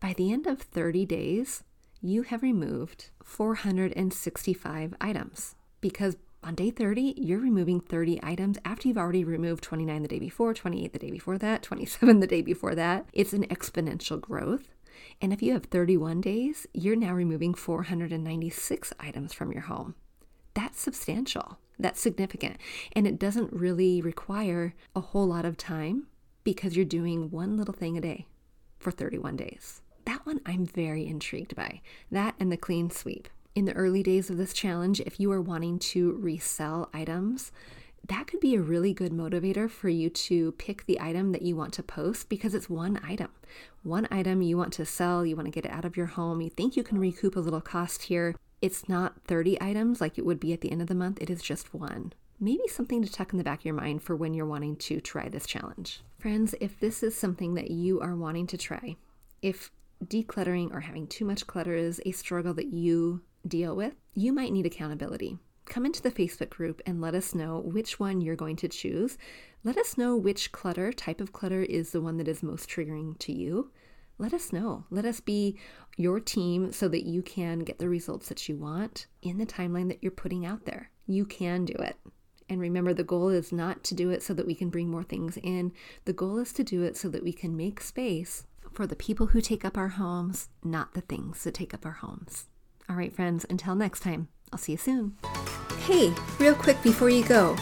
By 0.00 0.12
the 0.12 0.32
end 0.32 0.46
of 0.46 0.60
30 0.60 1.06
days, 1.06 1.64
you 2.00 2.22
have 2.22 2.42
removed 2.42 3.10
465 3.22 4.94
items 5.00 5.54
because 5.80 6.16
on 6.42 6.54
day 6.54 6.70
30, 6.70 7.14
you're 7.16 7.40
removing 7.40 7.80
30 7.80 8.20
items 8.22 8.58
after 8.64 8.86
you've 8.86 8.98
already 8.98 9.24
removed 9.24 9.64
29 9.64 10.02
the 10.02 10.08
day 10.08 10.20
before, 10.20 10.54
28 10.54 10.92
the 10.92 10.98
day 10.98 11.10
before 11.10 11.36
that, 11.38 11.62
27 11.62 12.20
the 12.20 12.26
day 12.26 12.42
before 12.42 12.74
that. 12.76 13.06
It's 13.12 13.32
an 13.32 13.46
exponential 13.46 14.20
growth. 14.20 14.68
And 15.20 15.32
if 15.32 15.42
you 15.42 15.52
have 15.52 15.64
31 15.64 16.20
days, 16.20 16.66
you're 16.72 16.96
now 16.96 17.12
removing 17.12 17.54
496 17.54 18.92
items 19.00 19.32
from 19.32 19.52
your 19.52 19.62
home. 19.62 19.96
That's 20.54 20.80
substantial. 20.80 21.58
That's 21.78 22.00
significant. 22.00 22.56
And 22.92 23.06
it 23.06 23.18
doesn't 23.18 23.52
really 23.52 24.00
require 24.00 24.74
a 24.94 25.00
whole 25.00 25.26
lot 25.26 25.44
of 25.44 25.56
time 25.56 26.06
because 26.44 26.76
you're 26.76 26.84
doing 26.84 27.30
one 27.30 27.56
little 27.56 27.74
thing 27.74 27.96
a 27.96 28.00
day 28.00 28.26
for 28.78 28.90
31 28.90 29.36
days. 29.36 29.82
That 30.08 30.24
one 30.24 30.40
I'm 30.46 30.64
very 30.64 31.06
intrigued 31.06 31.54
by. 31.54 31.82
That 32.10 32.34
and 32.40 32.50
the 32.50 32.56
clean 32.56 32.88
sweep. 32.88 33.28
In 33.54 33.66
the 33.66 33.74
early 33.74 34.02
days 34.02 34.30
of 34.30 34.38
this 34.38 34.54
challenge, 34.54 35.00
if 35.00 35.20
you 35.20 35.30
are 35.32 35.40
wanting 35.42 35.78
to 35.80 36.12
resell 36.12 36.88
items, 36.94 37.52
that 38.08 38.26
could 38.26 38.40
be 38.40 38.54
a 38.54 38.62
really 38.62 38.94
good 38.94 39.12
motivator 39.12 39.70
for 39.70 39.90
you 39.90 40.08
to 40.08 40.52
pick 40.52 40.86
the 40.86 40.98
item 40.98 41.32
that 41.32 41.42
you 41.42 41.56
want 41.56 41.74
to 41.74 41.82
post 41.82 42.30
because 42.30 42.54
it's 42.54 42.70
one 42.70 42.98
item. 43.04 43.28
One 43.82 44.08
item 44.10 44.40
you 44.40 44.56
want 44.56 44.72
to 44.72 44.86
sell, 44.86 45.26
you 45.26 45.36
want 45.36 45.44
to 45.44 45.52
get 45.52 45.66
it 45.66 45.72
out 45.72 45.84
of 45.84 45.94
your 45.94 46.06
home, 46.06 46.40
you 46.40 46.48
think 46.48 46.74
you 46.74 46.82
can 46.82 46.98
recoup 46.98 47.36
a 47.36 47.40
little 47.40 47.60
cost 47.60 48.04
here. 48.04 48.34
It's 48.62 48.88
not 48.88 49.20
30 49.26 49.60
items 49.60 50.00
like 50.00 50.16
it 50.16 50.24
would 50.24 50.40
be 50.40 50.54
at 50.54 50.62
the 50.62 50.72
end 50.72 50.80
of 50.80 50.88
the 50.88 50.94
month, 50.94 51.20
it 51.20 51.28
is 51.28 51.42
just 51.42 51.74
one. 51.74 52.14
Maybe 52.40 52.66
something 52.66 53.02
to 53.02 53.12
tuck 53.12 53.32
in 53.32 53.36
the 53.36 53.44
back 53.44 53.58
of 53.58 53.64
your 53.66 53.74
mind 53.74 54.02
for 54.02 54.16
when 54.16 54.32
you're 54.32 54.46
wanting 54.46 54.76
to 54.76 55.02
try 55.02 55.28
this 55.28 55.46
challenge. 55.46 56.00
Friends, 56.18 56.54
if 56.62 56.80
this 56.80 57.02
is 57.02 57.14
something 57.14 57.56
that 57.56 57.70
you 57.70 58.00
are 58.00 58.16
wanting 58.16 58.46
to 58.46 58.56
try, 58.56 58.96
if 59.42 59.70
decluttering 60.04 60.72
or 60.72 60.80
having 60.80 61.06
too 61.06 61.24
much 61.24 61.46
clutter 61.46 61.74
is 61.74 62.00
a 62.04 62.12
struggle 62.12 62.54
that 62.54 62.72
you 62.72 63.22
deal 63.46 63.74
with, 63.74 63.94
you 64.14 64.32
might 64.32 64.52
need 64.52 64.66
accountability 64.66 65.38
come 65.68 65.86
into 65.86 66.02
the 66.02 66.10
Facebook 66.10 66.50
group 66.50 66.82
and 66.86 67.00
let 67.00 67.14
us 67.14 67.34
know 67.34 67.60
which 67.60 68.00
one 68.00 68.20
you're 68.20 68.36
going 68.36 68.56
to 68.56 68.68
choose. 68.68 69.18
Let 69.64 69.76
us 69.76 69.98
know 69.98 70.16
which 70.16 70.50
clutter, 70.50 70.92
type 70.92 71.20
of 71.20 71.32
clutter, 71.32 71.62
is 71.62 71.90
the 71.90 72.00
one 72.00 72.16
that 72.16 72.28
is 72.28 72.42
most 72.42 72.68
triggering 72.68 73.18
to 73.20 73.32
you. 73.32 73.70
Let 74.18 74.34
us 74.34 74.52
know. 74.52 74.84
Let 74.90 75.04
us 75.04 75.20
be 75.20 75.58
your 75.96 76.18
team 76.18 76.72
so 76.72 76.88
that 76.88 77.06
you 77.06 77.22
can 77.22 77.60
get 77.60 77.78
the 77.78 77.88
results 77.88 78.28
that 78.28 78.48
you 78.48 78.56
want 78.56 79.06
in 79.22 79.38
the 79.38 79.46
timeline 79.46 79.88
that 79.88 80.02
you're 80.02 80.10
putting 80.10 80.44
out 80.44 80.64
there. 80.64 80.90
You 81.06 81.24
can 81.24 81.64
do 81.64 81.74
it. 81.74 81.96
And 82.48 82.60
remember, 82.60 82.94
the 82.94 83.04
goal 83.04 83.28
is 83.28 83.52
not 83.52 83.84
to 83.84 83.94
do 83.94 84.10
it 84.10 84.22
so 84.22 84.32
that 84.34 84.46
we 84.46 84.54
can 84.54 84.70
bring 84.70 84.88
more 84.88 85.02
things 85.02 85.36
in. 85.42 85.72
The 86.06 86.14
goal 86.14 86.38
is 86.38 86.52
to 86.54 86.64
do 86.64 86.82
it 86.82 86.96
so 86.96 87.08
that 87.10 87.22
we 87.22 87.32
can 87.32 87.56
make 87.56 87.80
space 87.80 88.46
for 88.72 88.86
the 88.86 88.96
people 88.96 89.28
who 89.28 89.40
take 89.40 89.64
up 89.64 89.76
our 89.76 89.88
homes, 89.88 90.48
not 90.62 90.94
the 90.94 91.00
things 91.00 91.44
that 91.44 91.54
take 91.54 91.74
up 91.74 91.84
our 91.84 91.92
homes. 91.92 92.46
All 92.88 92.96
right, 92.96 93.12
friends, 93.12 93.44
until 93.50 93.74
next 93.74 94.00
time, 94.00 94.28
I'll 94.52 94.58
see 94.58 94.72
you 94.72 94.78
soon. 94.78 95.16
Hey, 95.80 96.12
real 96.38 96.54
quick 96.54 96.82
before 96.82 97.10
you 97.10 97.24
go, 97.24 97.56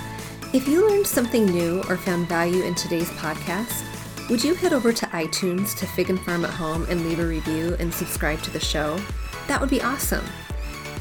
if 0.52 0.68
you 0.68 0.88
learned 0.88 1.06
something 1.06 1.46
new 1.46 1.82
or 1.88 1.96
found 1.96 2.28
value 2.28 2.62
in 2.62 2.74
today's 2.74 3.10
podcast, 3.10 3.84
would 4.28 4.42
you 4.42 4.54
head 4.54 4.72
over 4.72 4.92
to 4.92 5.06
iTunes 5.06 5.76
to 5.78 5.86
Fig 5.86 6.10
and 6.10 6.20
Farm 6.20 6.44
at 6.44 6.54
Home 6.54 6.86
and 6.88 7.04
leave 7.04 7.20
a 7.20 7.26
review 7.26 7.76
and 7.78 7.92
subscribe 7.92 8.40
to 8.42 8.50
the 8.50 8.60
show? 8.60 9.00
That 9.48 9.60
would 9.60 9.70
be 9.70 9.82
awesome. 9.82 10.24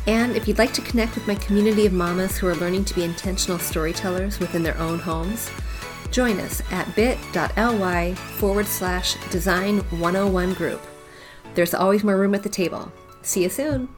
And 0.08 0.36
if 0.36 0.48
you'd 0.48 0.60
like 0.60 0.74
to 0.74 0.82
connect 0.82 1.16
with 1.16 1.28
my 1.28 1.36
community 1.36 1.86
of 1.86 1.94
mamas 1.94 2.38
who 2.38 2.48
are 2.48 2.56
learning 2.56 2.86
to 2.86 2.94
be 2.94 3.04
intentional 3.04 3.58
storytellers 3.58 4.40
within 4.40 4.62
their 4.62 4.78
own 4.78 5.00
homes, 5.00 5.50
join 6.12 6.40
us 6.40 6.62
at 6.72 6.96
bit.ly 6.96 8.14
forward 8.14 8.66
slash 8.66 9.16
design 9.30 9.80
101 10.00 10.54
group. 10.54 10.82
There's 11.54 11.74
always 11.74 12.04
more 12.04 12.18
room 12.18 12.36
at 12.36 12.44
the 12.44 12.50
table. 12.50 12.92
See 13.22 13.44
you 13.44 13.50
soon. 13.50 13.90